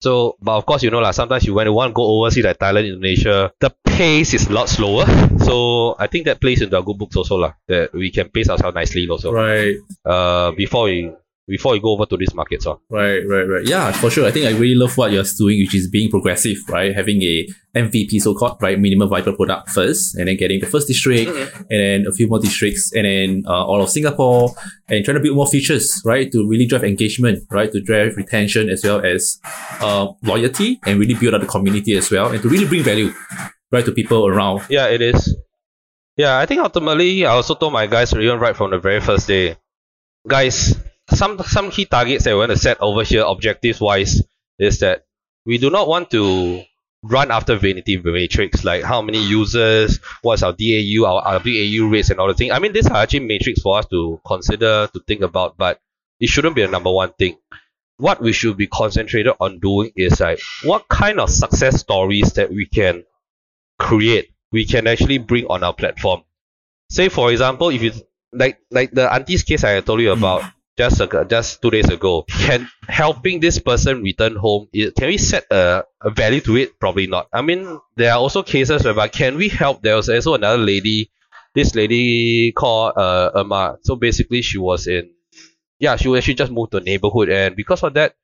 [0.00, 2.44] So, but of course, you know, like sometimes you when you want to go overseas
[2.44, 5.04] like Thailand, Indonesia, the pace is a lot slower.
[5.42, 7.52] So I think that plays into our good books also, lah.
[7.66, 9.32] That we can pace ourselves nicely also.
[9.32, 9.74] Right.
[10.06, 11.10] Uh, before we
[11.48, 12.66] before you go over to these markets.
[12.66, 12.78] On.
[12.90, 13.66] Right, right, right.
[13.66, 14.26] Yeah, for sure.
[14.26, 16.94] I think I really love what you're doing, which is being progressive, right?
[16.94, 18.78] Having a MVP so called, right?
[18.78, 21.62] Minimum viable product first, and then getting the first district, mm-hmm.
[21.70, 24.54] and then a few more districts, and then uh, all of Singapore,
[24.88, 26.30] and trying to build more features, right?
[26.32, 27.70] To really drive engagement, right?
[27.72, 29.38] To drive retention as well as
[29.80, 33.12] uh, loyalty, and really build out the community as well, and to really bring value,
[33.72, 34.62] right, to people around.
[34.68, 35.36] Yeah, it is.
[36.18, 39.28] Yeah, I think ultimately I also told my guys even right from the very first
[39.28, 39.56] day,
[40.26, 40.74] guys,
[41.10, 44.22] some some key targets that we want to set over here, objectives wise,
[44.58, 45.04] is that
[45.46, 46.62] we do not want to
[47.02, 52.18] run after vanity metrics like how many users, what's our DAU, our, DAU rates, and
[52.18, 52.52] all the things.
[52.52, 55.80] I mean, these are actually metrics for us to consider, to think about, but
[56.20, 57.36] it shouldn't be the number one thing.
[57.98, 62.50] What we should be concentrated on doing is like what kind of success stories that
[62.50, 63.04] we can
[63.78, 66.22] create, we can actually bring on our platform.
[66.90, 67.92] Say for example, if you
[68.32, 70.44] like like the auntie's case I told you about,
[70.78, 72.24] just just two days ago.
[72.28, 74.68] Can helping this person return home?
[74.72, 76.78] Can we set a, a value to it?
[76.80, 77.28] Probably not.
[77.32, 79.82] I mean, there are also cases whereby can we help?
[79.82, 81.10] There was also another lady.
[81.54, 83.76] This lady called uh.
[83.82, 85.10] So basically, she was in
[85.78, 88.14] yeah, she actually just moved to a neighborhood, and because of that,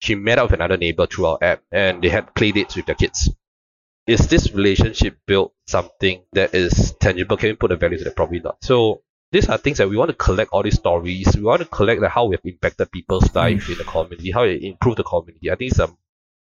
[0.00, 2.86] she met up with another neighbor through our app, and they had play dates with
[2.86, 3.30] their kids.
[4.06, 7.36] Is this relationship built something that is tangible?
[7.36, 8.16] Can we put a value to that?
[8.16, 8.56] Probably not.
[8.62, 9.02] So
[9.32, 11.36] these are things that we want to collect all these stories.
[11.36, 13.72] We want to collect like, how we have impacted people's life mm.
[13.72, 15.50] in the community, how it improved the community.
[15.50, 15.96] I think um,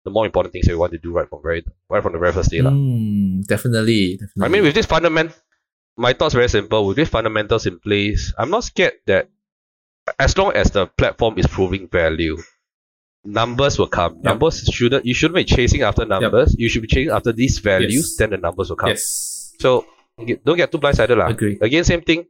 [0.04, 2.18] the more important things that we want to do right from very right from the
[2.18, 2.58] very first day.
[2.58, 4.44] Mm, definitely, definitely.
[4.44, 5.32] I mean with this fundament
[5.96, 6.86] my thoughts very simple.
[6.86, 9.28] With these fundamentals in place, I'm not scared that
[10.18, 12.38] as long as the platform is proving value,
[13.24, 14.14] numbers will come.
[14.16, 14.24] Yep.
[14.24, 16.52] Numbers shouldn't you shouldn't be chasing after numbers.
[16.52, 16.60] Yep.
[16.60, 18.16] You should be chasing after these values, yes.
[18.18, 18.90] then the numbers will come.
[18.90, 19.52] Yes.
[19.58, 19.86] So
[20.44, 21.28] don't get too blindsided.
[21.28, 21.58] Agree.
[21.60, 22.26] Again, same thing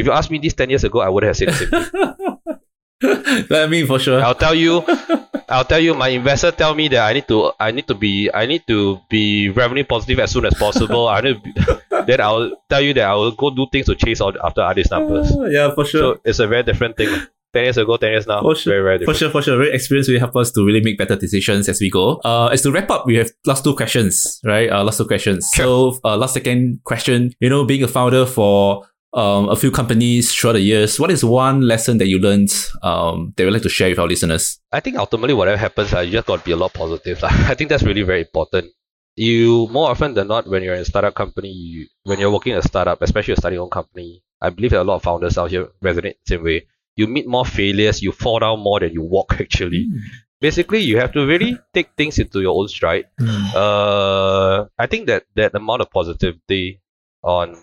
[0.00, 3.50] if you asked me this 10 years ago, I would have said the same thing.
[3.50, 4.22] I mean, for sure.
[4.22, 4.82] I'll tell you,
[5.48, 8.30] I'll tell you, my investor tell me that I need to, I need to be,
[8.32, 11.08] I need to be revenue positive as soon as possible.
[11.08, 11.40] I need,
[12.06, 14.74] then I'll tell you that I will go do things to chase out after all
[14.90, 15.32] numbers.
[15.32, 16.16] Uh, yeah, for sure.
[16.16, 17.26] So it's a very different thing.
[17.52, 18.42] 10 years ago, 10 years now.
[18.42, 18.72] For sure.
[18.72, 19.16] Very, very different.
[19.16, 19.56] For sure, for sure.
[19.56, 22.20] Very experience will help us to really make better decisions as we go.
[22.24, 24.68] Uh, as to wrap up, we have last two questions, right?
[24.68, 25.48] Uh, last two questions.
[25.54, 25.94] Sure.
[25.94, 28.86] So, uh, last second question, you know, being a founder for
[29.16, 31.00] um, a few companies throughout the years.
[31.00, 32.50] What is one lesson that you learned
[32.82, 34.60] um, that you would like to share with our listeners?
[34.70, 37.18] I think ultimately whatever happens, uh, you just got to be a lot positive.
[37.24, 38.70] I think that's really very important.
[39.16, 42.52] You more often than not, when you're in a startup company, you, when you're working
[42.52, 45.38] in a startup, especially a starting own company, I believe that a lot of founders
[45.38, 46.66] out here resonate the same way.
[46.96, 49.88] You meet more failures, you fall down more than you walk actually.
[49.88, 50.00] Mm.
[50.38, 53.06] Basically, you have to really take things into your own stride.
[53.18, 53.54] Mm.
[53.54, 56.82] Uh, I think that that amount of positivity
[57.22, 57.56] on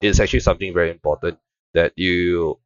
[0.00, 1.38] it's actually something very important
[1.74, 2.58] that you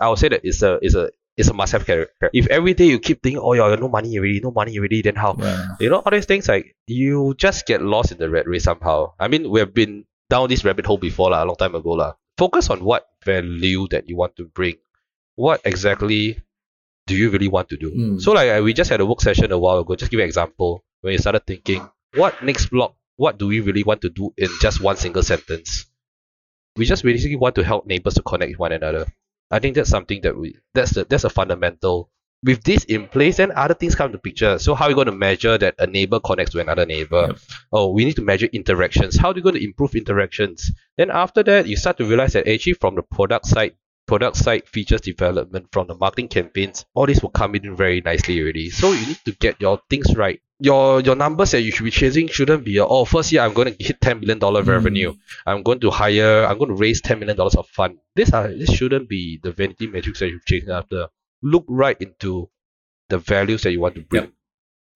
[0.00, 2.30] I would say that it's a it's a it's a must have character.
[2.32, 5.14] If every day you keep thinking, oh yeah, no money already, no money already, then
[5.14, 5.36] how?
[5.38, 5.66] Yeah.
[5.78, 9.12] You know, all these things like you just get lost in the red race somehow.
[9.20, 11.90] I mean, we have been down this rabbit hole before la, a long time ago
[11.90, 12.14] la.
[12.36, 14.76] Focus on what value that you want to bring.
[15.36, 16.38] What exactly
[17.06, 17.90] do you really want to do?
[17.90, 18.20] Mm.
[18.20, 19.94] So like we just had a work session a while ago.
[19.94, 22.94] Just give an example when you started thinking, what NextBlock?
[23.16, 25.86] What do we really want to do in just one single sentence?
[26.76, 29.06] We just basically want to help neighbors to connect with one another.
[29.50, 32.10] I think that's something that we that's the that's a fundamental.
[32.44, 34.60] With this in place, then other things come to picture.
[34.60, 37.26] So how are you going to measure that a neighbor connects to another neighbor?
[37.26, 37.38] Yep.
[37.72, 39.16] Oh, we need to measure interactions.
[39.16, 40.70] How are you going to improve interactions?
[40.96, 43.74] Then after that, you start to realize that actually from the product side,
[44.08, 48.40] product side features development, from the marketing campaigns, all this will come in very nicely
[48.40, 48.70] already.
[48.70, 51.90] So you need to get your things right your your numbers that you should be
[51.90, 54.68] chasing shouldn't be oh first year I'm going to hit ten million dollar mm.
[54.68, 55.14] revenue.
[55.46, 57.98] I'm going to hire I'm going to raise ten million dollars of fund.
[58.16, 61.08] This are this shouldn't be the vanity metrics that you're chasing after.
[61.42, 62.50] Look right into
[63.08, 64.32] the values that you want to bring yep.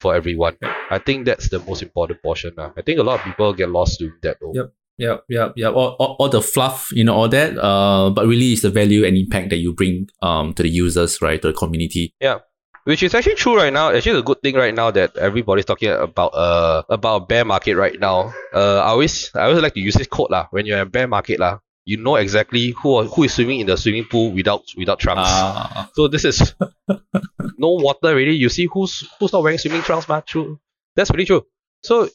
[0.01, 0.57] for everyone.
[0.91, 2.55] I think that's the most important portion.
[2.59, 2.73] Uh.
[2.77, 4.39] I think a lot of people get lost doing that.
[4.41, 4.53] Though.
[4.55, 4.73] Yep.
[5.03, 5.75] Yep, yep, yep.
[5.75, 7.59] All, all, all the fluff, you know, all that.
[7.59, 11.21] Uh, but really, it's the value and impact that you bring um to the users,
[11.21, 12.15] right, to the community.
[12.21, 12.47] Yeah
[12.85, 13.91] which is actually true right now.
[13.91, 17.99] Actually, a good thing right now that everybody's talking about uh about bear market right
[17.99, 18.35] now.
[18.53, 20.47] Uh, I always I always like to use this quote lah.
[20.51, 23.77] When you're in bear market lah, you know exactly who who is swimming in the
[23.77, 25.23] swimming pool without without trunks.
[25.25, 25.91] Ah.
[25.95, 26.55] So this is
[27.59, 28.35] no water really.
[28.35, 30.21] You see who's who's not wearing swimming trunks, ma?
[30.21, 30.59] True.
[30.97, 31.47] That's pretty true.
[31.83, 32.09] So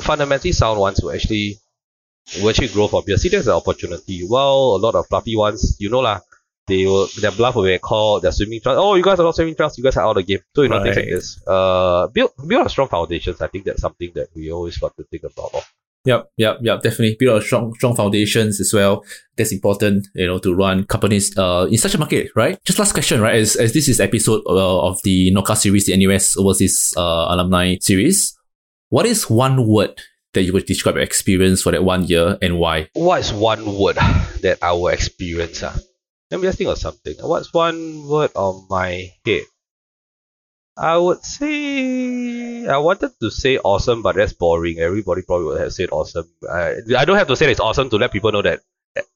[0.00, 1.58] fundamentally sound ones will actually
[2.40, 3.16] will actually grow from here.
[3.16, 4.26] See, there's an opportunity.
[4.28, 6.20] Well, a lot of fluffy ones, you know lah
[6.66, 8.78] they will their bluff will be called their swimming trunks.
[8.80, 9.76] Oh, you guys are not swimming trunks.
[9.76, 10.40] You guys are out of the game.
[10.54, 10.84] So you know right.
[10.84, 11.46] things like this.
[11.46, 13.40] Uh, build build on strong foundations.
[13.40, 15.64] I think that's something that we always got to think about.
[16.06, 16.82] Yep, yep, yep.
[16.82, 19.02] Definitely build a strong, strong foundations as well.
[19.38, 22.58] That's important, you know, to run companies uh in such a market, right?
[22.64, 23.36] Just last question, right?
[23.36, 27.76] As, as this is episode uh, of the NOCA series, the NUS Overseas uh, Alumni
[27.80, 28.36] series,
[28.90, 29.98] what is one word
[30.34, 32.88] that you would describe your experience for that one year and why?
[32.94, 33.96] What's one word
[34.42, 35.62] that I will experience?
[35.62, 35.76] Uh?
[36.30, 37.14] Let me just think of something.
[37.20, 39.42] What's one word on my head?
[40.76, 44.80] I would say I wanted to say awesome, but that's boring.
[44.80, 46.28] Everybody probably would have said awesome.
[46.50, 48.60] I, I don't have to say it's awesome to let people know that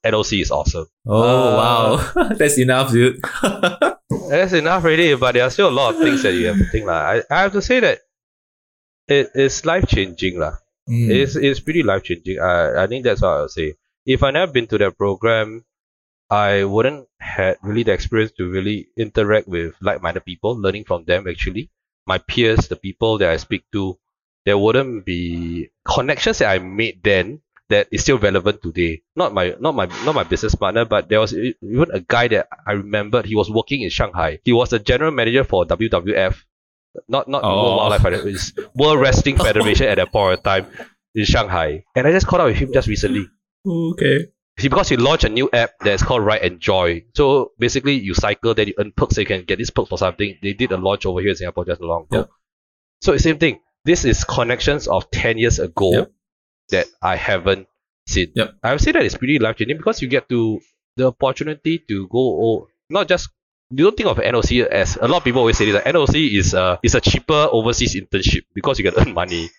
[0.04, 0.86] NOC is awesome.
[1.06, 1.56] Oh uh,
[2.14, 3.20] wow, that's enough, dude.
[4.28, 5.14] that's enough already.
[5.16, 6.86] But there are still a lot of things that you have to think.
[6.86, 7.24] Like.
[7.30, 7.98] I, I have to say that
[9.08, 10.38] it is life changing.
[10.38, 10.56] La.
[10.88, 11.10] Mm.
[11.10, 12.38] It's, it's pretty life changing.
[12.40, 13.74] I, I think that's what I'll say.
[14.06, 15.64] If I never been to that program,
[16.30, 21.26] I wouldn't had really the experience to really interact with like-minded people, learning from them
[21.28, 21.70] actually.
[22.06, 23.98] My peers, the people that I speak to,
[24.44, 29.02] there wouldn't be connections that I made then that is still relevant today.
[29.14, 32.48] Not my not my not my business partner, but there was even a guy that
[32.66, 33.26] I remembered.
[33.26, 34.40] He was working in Shanghai.
[34.44, 36.44] He was a general manager for WWF,
[37.08, 37.62] not not oh.
[37.62, 40.66] World Wildlife Federation, World Wrestling Federation at that point of time
[41.14, 41.84] in Shanghai.
[41.94, 43.26] And I just caught up with him just recently.
[43.66, 44.28] Oh, okay
[44.58, 47.04] see, because he launched a new app that's called Ride and Joy.
[47.14, 49.98] So basically, you cycle, then you earn perks, so you can get this perks for
[49.98, 50.36] something.
[50.42, 52.18] They did a launch over here in Singapore just a long ago.
[52.18, 52.30] Yep.
[53.00, 53.60] So same thing.
[53.84, 56.12] This is connections of 10 years ago yep.
[56.70, 57.68] that I haven't
[58.06, 58.32] seen.
[58.34, 58.54] Yep.
[58.62, 60.60] I would say that it's pretty life changing because you get to
[60.96, 63.30] the opportunity to go, oh, not just
[63.70, 65.74] you don't think of NOC as a lot of people always say this.
[65.74, 69.50] Uh, like NOC is a is a cheaper overseas internship because you can earn money.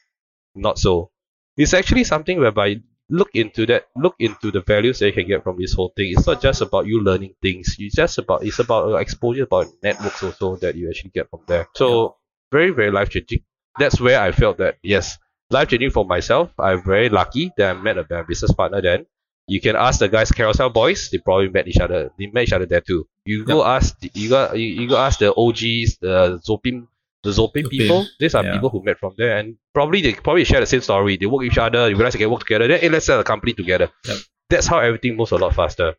[0.55, 1.12] Not so.
[1.57, 5.43] It's actually something whereby look into that look into the values that you can get
[5.43, 8.60] from this whole thing it's not just about you learning things it's just about it's
[8.60, 12.16] about uh, exposure about networks also that you actually get from there so
[12.51, 13.39] very very life changing
[13.80, 15.18] that's where i felt that yes
[15.49, 19.05] life changing for myself i'm very lucky that i met a business partner then
[19.49, 22.53] you can ask the guys Carousell boys they probably met each other they met each
[22.53, 26.39] other there too you go ask you got you, you go ask the og's the
[26.47, 26.87] zopim
[27.23, 28.53] the Zopim people, these are yeah.
[28.53, 31.17] people who met from there, and probably they probably share the same story.
[31.17, 32.67] They work with each other, you realize they can work together.
[32.67, 33.89] Then, hey, let's set a company together.
[34.07, 34.17] Yep.
[34.49, 35.95] That's how everything moves a lot faster.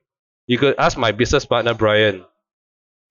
[0.47, 2.25] You could ask my business partner Brian,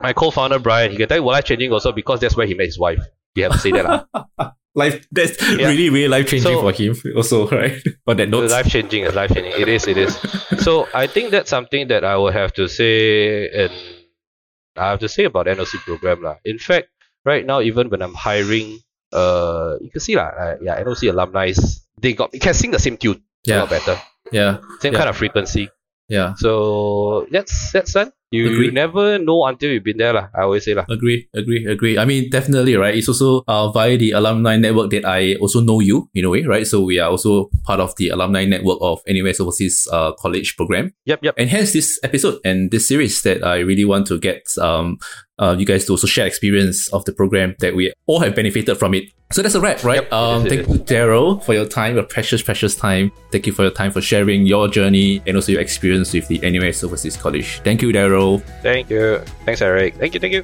[0.02, 0.90] my co-founder Brian.
[0.90, 3.00] He can tell you life changing also because that's where he met his wife.
[3.36, 4.08] You have to say that.
[4.12, 4.54] Ah.
[4.74, 5.68] life that's yeah.
[5.68, 9.14] really really life changing so, for him also right on that note life changing is
[9.14, 10.14] life changing it is it is
[10.62, 13.72] so i think that's something that i will have to say and
[14.76, 16.36] i have to say about noc program lah.
[16.44, 16.88] in fact
[17.24, 18.78] right now even when I'm hiring,
[19.12, 21.52] uh, you can see lah, uh, yeah, NOC alumni,
[22.00, 23.58] they got you can sing the same tune yeah.
[23.58, 23.96] a lot better.
[24.32, 24.58] Yeah.
[24.80, 24.98] Same yeah.
[24.98, 25.68] kind of frequency.
[26.08, 26.34] Yeah.
[26.36, 28.12] So that's that's done.
[28.30, 30.28] You, you never know until you've been there, lah.
[30.34, 30.86] I always say, lah.
[30.88, 31.98] Agree, agree, agree.
[31.98, 32.94] I mean, definitely, right?
[32.94, 36.44] It's also uh, via the alumni network that I also know you in a way,
[36.44, 36.66] right?
[36.66, 40.94] So we are also part of the alumni network of NUS Overseas uh, College program.
[41.06, 41.34] Yep, yep.
[41.38, 44.98] And hence this episode and this series that I really want to get um
[45.40, 48.76] uh, you guys to also share experience of the program that we all have benefited
[48.78, 49.04] from it.
[49.32, 50.02] So that's a wrap, right?
[50.02, 53.10] Yep, um, thank you, Darrell, for your time, your precious, precious time.
[53.30, 56.38] Thank you for your time for sharing your journey and also your experience with the
[56.38, 57.60] NUS Overseas College.
[57.60, 58.38] Thank you, Darrell.
[58.62, 59.18] Thank you.
[59.44, 59.94] Thanks, Eric.
[59.96, 60.20] Thank you.
[60.20, 60.42] Thank you.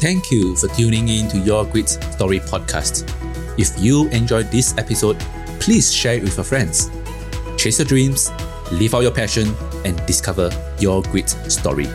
[0.00, 3.08] Thank you for tuning in to Your Grit Story podcast.
[3.58, 5.18] If you enjoyed this episode,
[5.60, 6.90] please share it with your friends.
[7.56, 8.30] Chase your dreams,
[8.72, 9.54] live out your passion,
[9.84, 11.86] and discover your grit story.